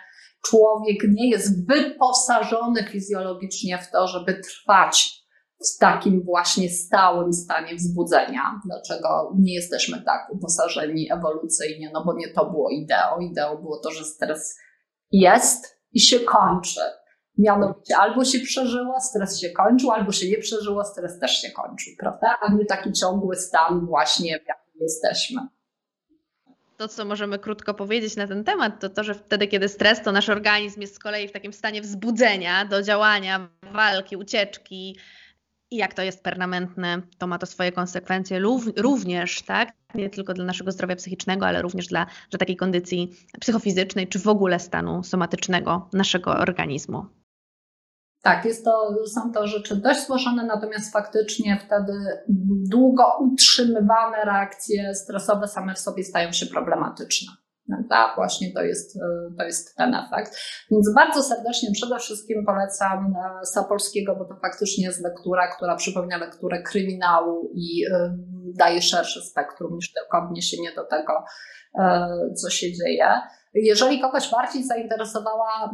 [0.46, 5.18] człowiek nie jest wyposażony fizjologicznie w to, żeby trwać
[5.60, 8.62] w takim właśnie stałym stanie wzbudzenia.
[8.66, 11.90] Dlaczego nie jesteśmy tak uposażeni ewolucyjnie?
[11.94, 13.20] No bo nie to było ideą.
[13.32, 14.58] Ideą było to, że stres
[15.12, 16.82] jest, i się kończy.
[17.38, 21.94] Mianowicie albo się przeżyło, stres się kończył, albo się nie przeżyło, stres też się kończył,
[22.00, 22.38] prawda?
[22.42, 25.42] A nie taki ciągły stan właśnie, w jakim jesteśmy.
[26.78, 30.12] To, co możemy krótko powiedzieć na ten temat, to to, że wtedy, kiedy stres, to
[30.12, 34.98] nasz organizm jest z kolei w takim stanie wzbudzenia do działania, walki, ucieczki,
[35.72, 38.40] i jak to jest permanentne, to ma to swoje konsekwencje
[38.78, 39.74] również, tak?
[39.96, 44.28] Nie tylko dla naszego zdrowia psychicznego, ale również dla, dla takiej kondycji psychofizycznej, czy w
[44.28, 47.06] ogóle stanu somatycznego naszego organizmu.
[48.22, 51.94] Tak, jest to, są to rzeczy dość złożone, natomiast faktycznie wtedy
[52.70, 57.32] długo utrzymywane reakcje stresowe same w sobie stają się problematyczne.
[57.90, 60.38] Tak, właśnie to jest, e, to jest ten efekt.
[60.72, 66.18] Więc bardzo serdecznie przede wszystkim polecam e, Sapolskiego, bo to faktycznie jest lektura, która przypomina
[66.18, 68.18] lekturę kryminału i e,
[68.56, 71.24] daje szersze spektrum niż tylko odniesienie do tego,
[72.42, 73.08] co się dzieje.
[73.54, 75.70] Jeżeli kogoś bardziej zainteresowała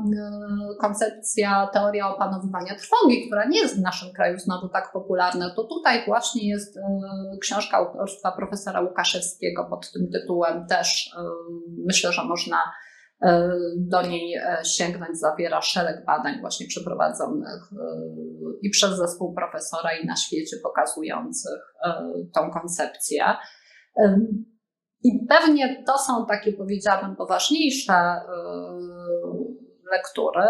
[0.82, 6.05] koncepcja, teoria opanowywania trwogi, która nie jest w naszym kraju znowu tak popularna, to tutaj
[6.05, 6.80] właśnie jest
[7.41, 11.15] książka autorstwa profesora Łukaszewskiego pod tym tytułem też
[11.86, 12.57] myślę, że można
[13.78, 15.19] do niej sięgnąć.
[15.19, 17.69] Zawiera szereg badań właśnie przeprowadzonych
[18.61, 21.74] i przez zespół profesora i na świecie pokazujących
[22.34, 23.26] tą koncepcję.
[25.03, 27.93] I pewnie to są takie, powiedziałabym, poważniejsze
[29.91, 30.47] lektury.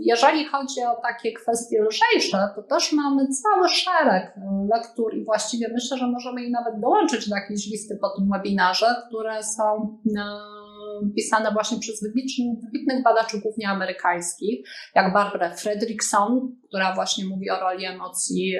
[0.00, 4.34] Jeżeli chodzi o takie kwestie lżejsze, to też mamy cały szereg
[4.74, 8.86] lektur i właściwie myślę, że możemy je nawet dołączyć do jakiejś listy po tym webinarze,
[9.08, 10.22] które są yy,
[11.16, 17.84] pisane właśnie przez wybitnych badaczy, głównie amerykańskich, jak Barbara Fredrickson, która właśnie mówi o roli
[17.84, 18.54] emocji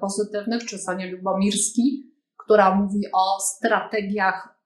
[0.00, 2.12] pozytywnych, czy Sonia Lubomirski,
[2.44, 4.58] która mówi o strategiach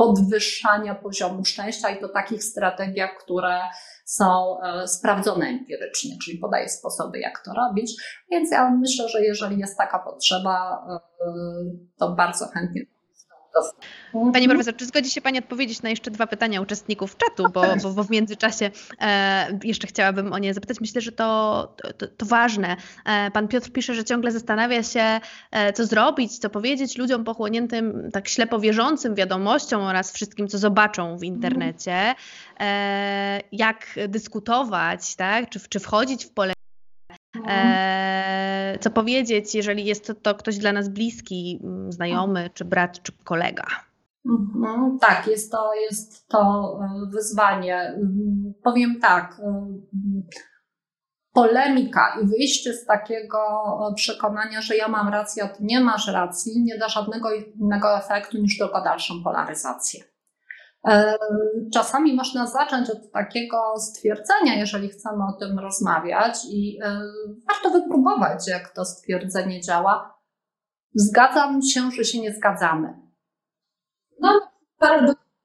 [0.00, 3.60] podwyższania poziomu szczęścia i to takich strategiach, które
[4.04, 8.02] są e, sprawdzone empirycznie, czyli podaje sposoby, jak to robić.
[8.30, 10.98] Więc ja myślę, że jeżeli jest taka potrzeba, e,
[11.98, 12.82] to bardzo chętnie
[14.14, 14.32] Mhm.
[14.32, 17.92] Pani profesor, czy zgodzi się Pani odpowiedzieć na jeszcze dwa pytania uczestników czatu, bo, bo,
[17.92, 18.70] bo w międzyczasie
[19.00, 20.80] e, jeszcze chciałabym o nie zapytać.
[20.80, 22.76] Myślę, że to, to, to ważne.
[23.04, 25.20] E, pan Piotr pisze, że ciągle zastanawia się,
[25.50, 31.18] e, co zrobić, co powiedzieć ludziom pochłoniętym tak ślepo wierzącym wiadomościom oraz wszystkim, co zobaczą
[31.18, 32.14] w internecie.
[32.60, 35.48] E, jak dyskutować, tak?
[35.48, 36.52] czy, czy wchodzić w pole
[37.48, 43.02] E, co powiedzieć, jeżeli jest to, to, ktoś dla nas bliski, mm, znajomy, czy brat,
[43.02, 43.64] czy kolega?
[44.26, 46.38] Mhm, tak, jest to, jest to
[46.82, 47.76] e, wyzwanie.
[47.76, 49.40] Mm, powiem tak.
[49.42, 49.80] E,
[51.32, 53.38] polemika i wyjście z takiego
[53.96, 58.38] przekonania, że ja mam rację, a ty nie masz racji, nie da żadnego innego efektu
[58.38, 60.04] niż tylko dalszą polaryzację.
[60.88, 61.16] E,
[61.74, 67.00] czasami można zacząć od takiego stwierdzenia, jeżeli chcemy o tym rozmawiać, i e,
[67.48, 70.20] warto wypróbować, jak to stwierdzenie działa.
[70.94, 72.94] Zgadzam się, że się nie zgadzamy.
[74.20, 74.40] No,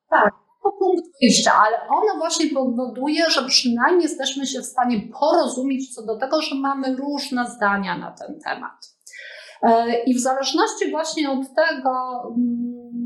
[0.10, 0.34] tak,
[0.64, 6.06] to punkt wyjścia, ale ono właśnie powoduje, że przynajmniej jesteśmy się w stanie porozumieć co
[6.06, 8.96] do tego, że mamy różne zdania na ten temat.
[9.62, 13.05] E, I w zależności właśnie od tego, mm,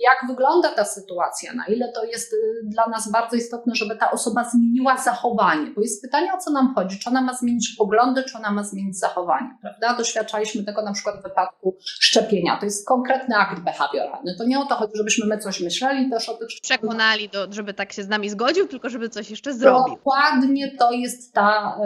[0.00, 4.10] jak wygląda ta sytuacja, na ile to jest y, dla nas bardzo istotne, żeby ta
[4.10, 8.24] osoba zmieniła zachowanie, bo jest pytanie, o co nam chodzi, czy ona ma zmienić poglądy,
[8.24, 9.94] czy ona ma zmienić zachowanie, prawda?
[9.94, 14.66] Doświadczaliśmy tego na przykład w wypadku szczepienia, to jest konkretny akt behawioralny, to nie o
[14.66, 18.08] to chodzi, żebyśmy my coś myśleli też o tych Przekonali, do, żeby tak się z
[18.08, 19.96] nami zgodził, tylko żeby coś jeszcze zrobił.
[19.96, 21.78] Dokładnie to jest ta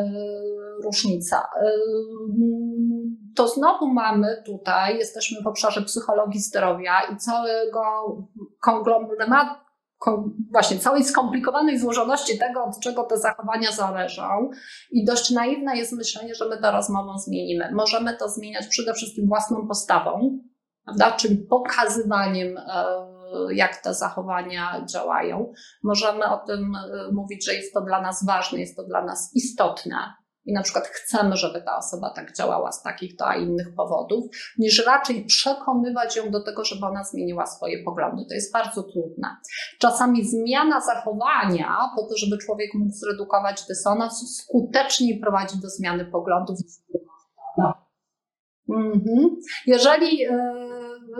[0.81, 1.49] y, różnica.
[1.63, 2.94] Y,
[3.37, 7.83] to znowu mamy tutaj, jesteśmy w obszarze psychologii zdrowia i całego
[8.61, 9.65] konglomeratu,
[10.53, 14.51] właśnie całej skomplikowanej złożoności tego, od czego te zachowania zależą.
[14.91, 17.73] I dość naiwne jest myślenie, że my to rozmową zmienimy.
[17.73, 20.39] Możemy to zmieniać przede wszystkim własną postawą,
[20.85, 21.13] prawda?
[21.13, 23.15] czyli pokazywaniem, e,
[23.53, 25.53] jak te zachowania działają.
[25.83, 29.31] Możemy o tym e, mówić, że jest to dla nas ważne, jest to dla nas
[29.35, 29.97] istotne
[30.47, 34.25] i na przykład chcemy, żeby ta osoba tak działała z takich to a innych powodów,
[34.59, 38.25] niż raczej przekonywać ją do tego, żeby ona zmieniła swoje poglądy.
[38.29, 39.29] To jest bardzo trudne.
[39.79, 46.59] Czasami zmiana zachowania, po to, żeby człowiek mógł zredukować dysonans, skuteczniej prowadzi do zmiany poglądów.
[48.69, 49.37] Mhm.
[49.67, 50.55] Jeżeli, e,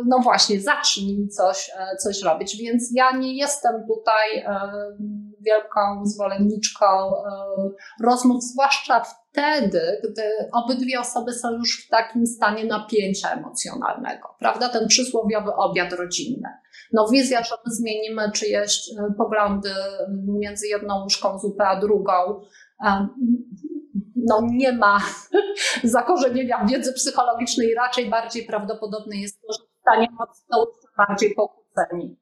[0.07, 4.71] no właśnie, zacznij coś, e, coś robić, więc ja nie jestem tutaj e,
[5.47, 6.87] wielką zwolenniczką
[8.03, 10.23] rozmów, zwłaszcza wtedy, gdy
[10.53, 14.69] obydwie osoby są już w takim stanie napięcia emocjonalnego, prawda?
[14.69, 16.49] Ten przysłowiowy obiad rodzinny.
[16.93, 18.81] No wizja, że my zmienimy czyjeś
[19.19, 19.71] poglądy
[20.27, 22.41] między jedną łyżką zupy a drugą,
[24.17, 24.99] no nie ma
[25.85, 30.17] zakorzenienia wiedzy psychologicznej, raczej bardziej prawdopodobne jest to, że staniemy
[30.97, 32.17] bardziej pokłóceni.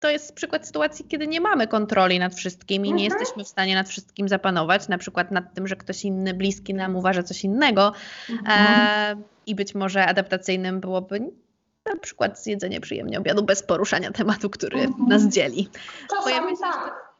[0.00, 3.20] To jest przykład sytuacji, kiedy nie mamy kontroli nad wszystkim i nie mhm.
[3.20, 6.96] jesteśmy w stanie nad wszystkim zapanować, na przykład nad tym, że ktoś inny, bliski nam
[6.96, 7.92] uważa coś innego
[8.30, 9.18] mhm.
[9.18, 11.20] e, i być może adaptacyjnym byłoby
[11.86, 15.08] na przykład zjedzenie przyjemnie obiadu bez poruszania tematu, który mhm.
[15.08, 15.68] nas dzieli.
[16.10, 17.10] Czasami tak.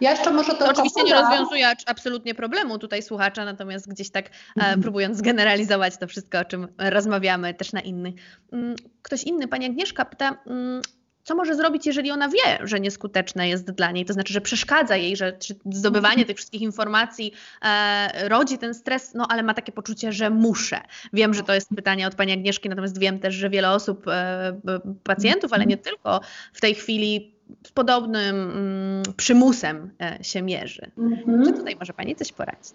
[0.00, 4.78] Ja jeszcze może to Oczywiście nie rozwiązuje absolutnie problemu tutaj słuchacza, natomiast gdzieś tak e,
[4.78, 8.14] próbując zgeneralizować to wszystko, o czym rozmawiamy też na innych.
[8.52, 10.82] Mm, ktoś inny, pani Agnieszka pyta, mm,
[11.24, 14.96] co może zrobić, jeżeli ona wie, że nieskuteczne jest dla niej, to znaczy, że przeszkadza
[14.96, 15.38] jej, że
[15.72, 20.80] zdobywanie tych wszystkich informacji e, rodzi ten stres, no ale ma takie poczucie, że muszę.
[21.12, 24.60] Wiem, że to jest pytanie od pani Agnieszki, natomiast wiem też, że wiele osób, e,
[25.04, 26.20] pacjentów, ale nie tylko,
[26.52, 27.32] w tej chwili
[27.66, 30.90] z podobnym mm, przymusem e, się mierzy.
[30.98, 31.44] Mhm.
[31.44, 32.74] Czy tutaj może Pani coś poradzić?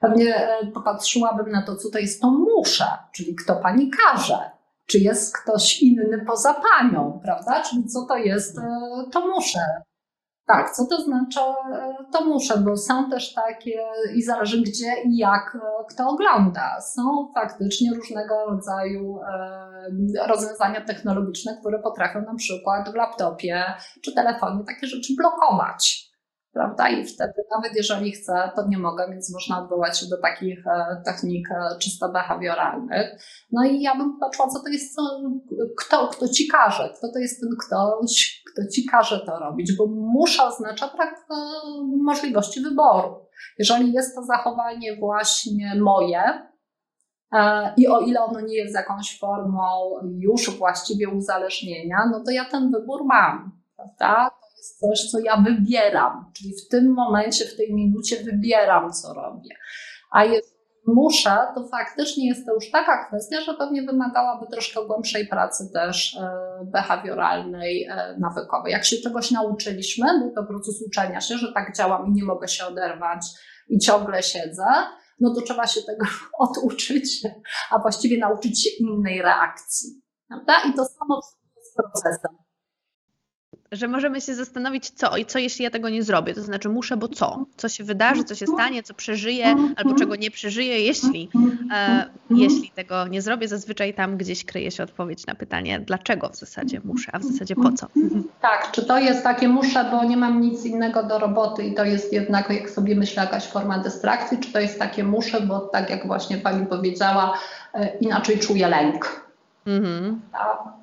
[0.00, 4.57] Pewnie e, popatrzyłabym na to, co to jest to muszę, czyli kto Pani każe.
[4.90, 7.62] Czy jest ktoś inny poza Panią, prawda?
[7.62, 8.62] Czyli co to jest e,
[9.12, 9.60] to muszę.
[10.46, 11.40] Tak, co to znaczy,
[11.72, 13.80] e, to muszę, bo są też takie
[14.14, 16.80] i zależy gdzie i jak e, kto ogląda.
[16.80, 19.20] Są faktycznie różnego rodzaju
[20.28, 23.64] rozwiązania technologiczne, które potrafią na przykład w laptopie
[24.02, 26.07] czy telefonie takie rzeczy blokować
[26.52, 26.88] prawda?
[26.88, 31.02] I wtedy nawet jeżeli chcę, to nie mogę, więc można odwołać się do takich e,
[31.04, 33.22] technik e, czysto behawioralnych.
[33.52, 34.96] No i ja bym patrzyła, co to jest,
[35.78, 39.86] kto, kto ci każe, kto to jest ten ktoś, kto ci każe to robić, bo
[39.86, 41.34] muszę oznacza brak e,
[42.02, 43.26] możliwości wyboru.
[43.58, 46.48] Jeżeli jest to zachowanie właśnie moje,
[47.76, 52.70] i o ile ono nie jest jakąś formą już właściwie uzależnienia, no to ja ten
[52.70, 54.30] wybór mam, prawda?
[54.58, 59.50] Jest coś, co ja wybieram, czyli w tym momencie, w tej minucie wybieram, co robię.
[60.10, 65.26] A jeżeli muszę, to faktycznie jest to już taka kwestia, że pewnie wymagałaby troszkę głębszej
[65.26, 66.30] pracy też e,
[66.64, 68.72] behawioralnej, e, nawykowej.
[68.72, 72.48] Jak się czegoś nauczyliśmy, był to proces uczenia się, że tak działam i nie mogę
[72.48, 73.26] się oderwać
[73.68, 74.66] i ciągle siedzę,
[75.20, 76.06] no to trzeba się tego
[76.38, 77.22] oduczyć,
[77.70, 80.02] a właściwie nauczyć się innej reakcji.
[80.28, 80.52] Prawda?
[80.70, 81.20] I to samo
[81.62, 82.47] z procesem
[83.72, 86.34] że możemy się zastanowić, co i co jeśli ja tego nie zrobię.
[86.34, 87.44] To znaczy, muszę, bo co?
[87.56, 91.28] Co się wydarzy, co się stanie, co przeżyję, albo czego nie przeżyję, jeśli,
[91.72, 93.48] e, jeśli tego nie zrobię.
[93.48, 97.54] Zazwyczaj tam gdzieś kryje się odpowiedź na pytanie, dlaczego w zasadzie muszę, a w zasadzie
[97.54, 97.86] po co.
[98.40, 101.84] Tak, czy to jest takie muszę, bo nie mam nic innego do roboty i to
[101.84, 105.90] jest jednak, jak sobie myślę, jakaś forma dystrakcji, czy to jest takie muszę, bo tak
[105.90, 107.38] jak właśnie Pani powiedziała,
[107.74, 109.27] e, inaczej czuję lęk.
[109.66, 110.20] Mhm.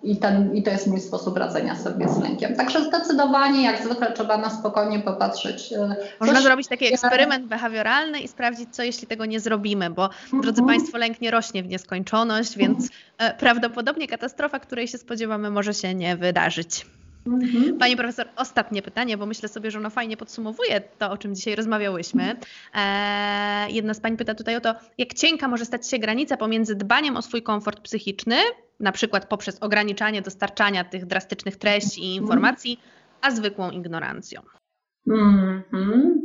[0.04, 2.56] I, ten, I to jest mój sposób radzenia sobie z lękiem.
[2.56, 5.74] Także zdecydowanie, jak zwykle, trzeba na spokojnie popatrzeć.
[5.74, 10.42] E, Można zrobić taki eksperyment behawioralny i sprawdzić, co jeśli tego nie zrobimy, bo mhm.
[10.42, 15.74] drodzy Państwo, lęk nie rośnie w nieskończoność, więc e, prawdopodobnie katastrofa, której się spodziewamy, może
[15.74, 16.86] się nie wydarzyć.
[17.28, 17.78] Mhm.
[17.78, 21.56] Pani profesor, ostatnie pytanie, bo myślę sobie, że ono fajnie podsumowuje to, o czym dzisiaj
[21.56, 22.36] rozmawiałyśmy.
[22.74, 26.76] Eee, jedna z Pań pyta tutaj o to, jak cienka może stać się granica pomiędzy
[26.76, 28.36] dbaniem o swój komfort psychiczny,
[28.80, 32.80] na przykład poprzez ograniczanie dostarczania tych drastycznych treści i informacji,
[33.22, 34.42] a zwykłą ignorancją.
[35.08, 36.16] Mm -hmm.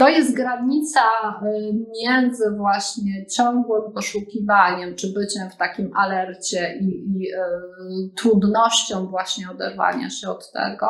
[0.00, 1.00] To jest granica
[1.42, 7.38] y, między właśnie ciągłym poszukiwaniem, czy byciem w takim alercie i, i y,
[8.16, 10.86] trudnością właśnie oderwania się od tego,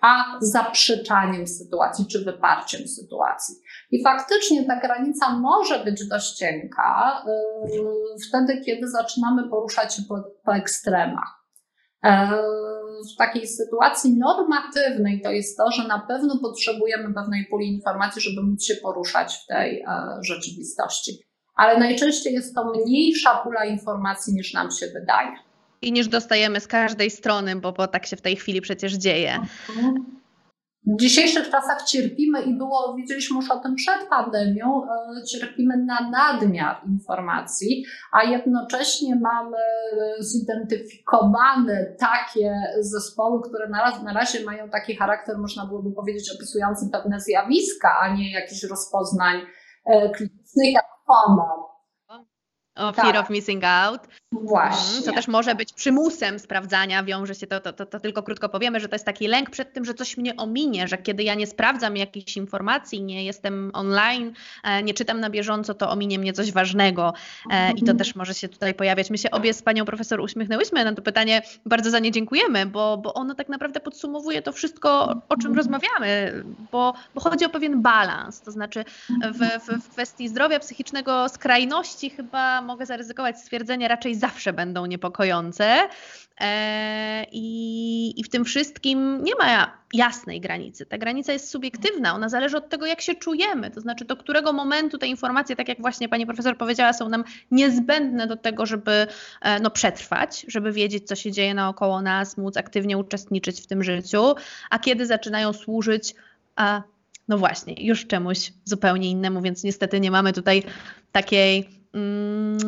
[0.00, 3.54] a zaprzeczaniem sytuacji, czy wyparciem sytuacji.
[3.90, 10.22] I faktycznie ta granica może być dość cienka y, wtedy, kiedy zaczynamy poruszać się po,
[10.44, 11.46] po ekstremach.
[12.04, 12.28] E,
[13.14, 18.42] w takiej sytuacji normatywnej to jest to, że na pewno potrzebujemy pewnej puli informacji, żeby
[18.42, 19.84] móc się poruszać w tej e,
[20.22, 21.12] rzeczywistości.
[21.56, 25.32] Ale najczęściej jest to mniejsza pula informacji niż nam się wydaje.
[25.82, 29.38] I niż dostajemy z każdej strony, bo, bo tak się w tej chwili przecież dzieje.
[30.86, 36.10] W dzisiejszych czasach cierpimy i było, widzieliśmy już o tym przed pandemią, e, cierpimy na
[36.10, 39.56] nadmiar informacji, a jednocześnie mamy
[40.20, 46.88] zidentyfikowane takie zespoły, które na razie, na razie mają taki charakter, można byłoby powiedzieć, opisujący
[46.92, 49.40] pewne zjawiska, a nie jakichś rozpoznań
[49.86, 51.76] e, klinicznych, jak FOMO,
[52.76, 53.24] o fear tak.
[53.24, 54.00] of missing out.
[54.32, 55.02] Właśnie.
[55.02, 58.80] Co też może być przymusem sprawdzania, wiąże się to, to, to, to, tylko krótko powiemy,
[58.80, 61.46] że to jest taki lęk przed tym, że coś mnie ominie, że kiedy ja nie
[61.46, 64.32] sprawdzam jakichś informacji, nie jestem online,
[64.64, 67.14] e, nie czytam na bieżąco, to ominie mnie coś ważnego
[67.50, 69.10] e, i to też może się tutaj pojawiać.
[69.10, 72.96] My się obie z panią profesor uśmiechnęłyśmy na to pytanie, bardzo za nie dziękujemy, bo,
[72.96, 77.82] bo ono tak naprawdę podsumowuje to wszystko, o czym rozmawiamy, bo, bo chodzi o pewien
[77.82, 78.84] balans, to znaczy
[79.32, 85.88] w, w, w kwestii zdrowia psychicznego skrajności chyba mogę zaryzykować stwierdzenie, raczej zawsze będą niepokojące.
[86.40, 90.86] E, I, I w tym wszystkim nie ma jasnej granicy.
[90.86, 93.70] Ta granica jest subiektywna, ona zależy od tego, jak się czujemy.
[93.70, 97.24] To znaczy, do którego momentu te informacje, tak jak właśnie pani profesor powiedziała, są nam
[97.50, 99.06] niezbędne do tego, żeby
[99.42, 103.82] e, no, przetrwać, żeby wiedzieć, co się dzieje naokoło nas, móc aktywnie uczestniczyć w tym
[103.82, 104.34] życiu,
[104.70, 106.14] a kiedy zaczynają służyć.
[106.56, 106.82] A,
[107.28, 110.62] no właśnie, już czemuś zupełnie innemu, więc niestety nie mamy tutaj
[111.12, 111.68] takiej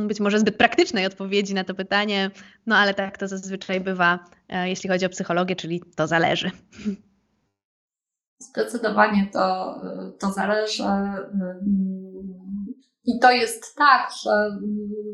[0.06, 2.30] być może zbyt praktycznej odpowiedzi na to pytanie,
[2.66, 6.50] no ale tak to zazwyczaj bywa, e, jeśli chodzi o psychologię, czyli to zależy.
[8.40, 9.74] Zdecydowanie to,
[10.20, 10.84] to zależy.
[13.04, 14.58] I to jest tak, że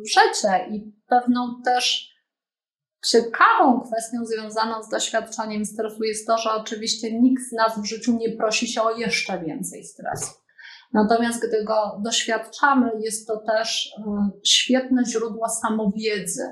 [0.07, 2.15] życie i pewną też
[3.07, 8.17] ciekawą kwestią związaną z doświadczaniem stresu jest to, że oczywiście nikt z nas w życiu
[8.17, 10.44] nie prosi się o jeszcze więcej stresu.
[10.95, 16.43] Natomiast gdy go doświadczamy, jest to też e, świetne źródło samowiedzy,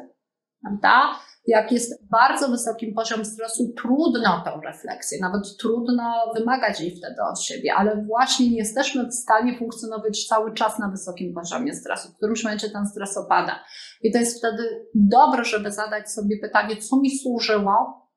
[0.63, 1.19] prawda?
[1.47, 7.43] Jak jest bardzo wysokim poziom stresu, trudno tą refleksję, nawet trudno wymagać jej wtedy od
[7.43, 12.09] siebie, ale właśnie nie jesteśmy w stanie funkcjonować cały czas na wysokim poziomie stresu.
[12.09, 13.65] W którymś momencie ten stres opada.
[14.03, 18.09] I to jest wtedy dobre, żeby zadać sobie pytanie, co mi służyło,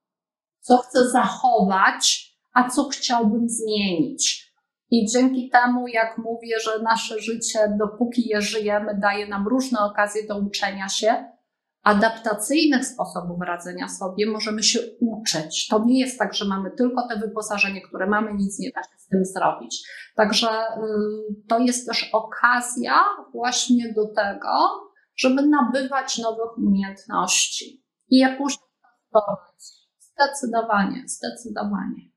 [0.59, 4.44] co chcę zachować, a co chciałbym zmienić.
[4.91, 10.27] I dzięki temu, jak mówię, że nasze życie, dopóki je żyjemy, daje nam różne okazje
[10.27, 11.35] do uczenia się,
[11.83, 15.67] adaptacyjnych sposobów radzenia sobie, możemy się uczyć.
[15.67, 18.97] To nie jest tak, że mamy tylko te wyposażenie, które mamy, nic nie da się
[18.97, 19.87] z tym zrobić.
[20.15, 20.81] Także y,
[21.49, 22.99] to jest też okazja
[23.33, 24.49] właśnie do tego,
[25.15, 28.65] żeby nabywać nowych umiejętności i je później
[30.15, 32.14] Zdecydowanie, zdecydowanie.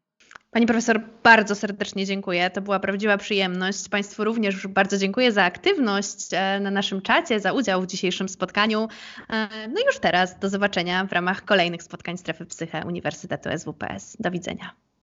[0.50, 2.50] Pani profesor, bardzo serdecznie dziękuję.
[2.50, 3.88] To była prawdziwa przyjemność.
[3.88, 8.88] Państwu również bardzo dziękuję za aktywność e, na naszym czacie, za udział w dzisiejszym spotkaniu.
[9.30, 14.16] E, no i już teraz do zobaczenia w ramach kolejnych spotkań Strefy Psyche Uniwersytetu SWPS.
[14.20, 14.70] Do widzenia.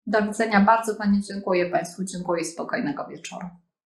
[0.07, 0.61] Do widzenia.
[0.61, 1.70] Bardzo Pani dziękuję.
[1.70, 2.45] Państwu dziękuję.
[2.45, 3.49] Spokojnego wieczoru.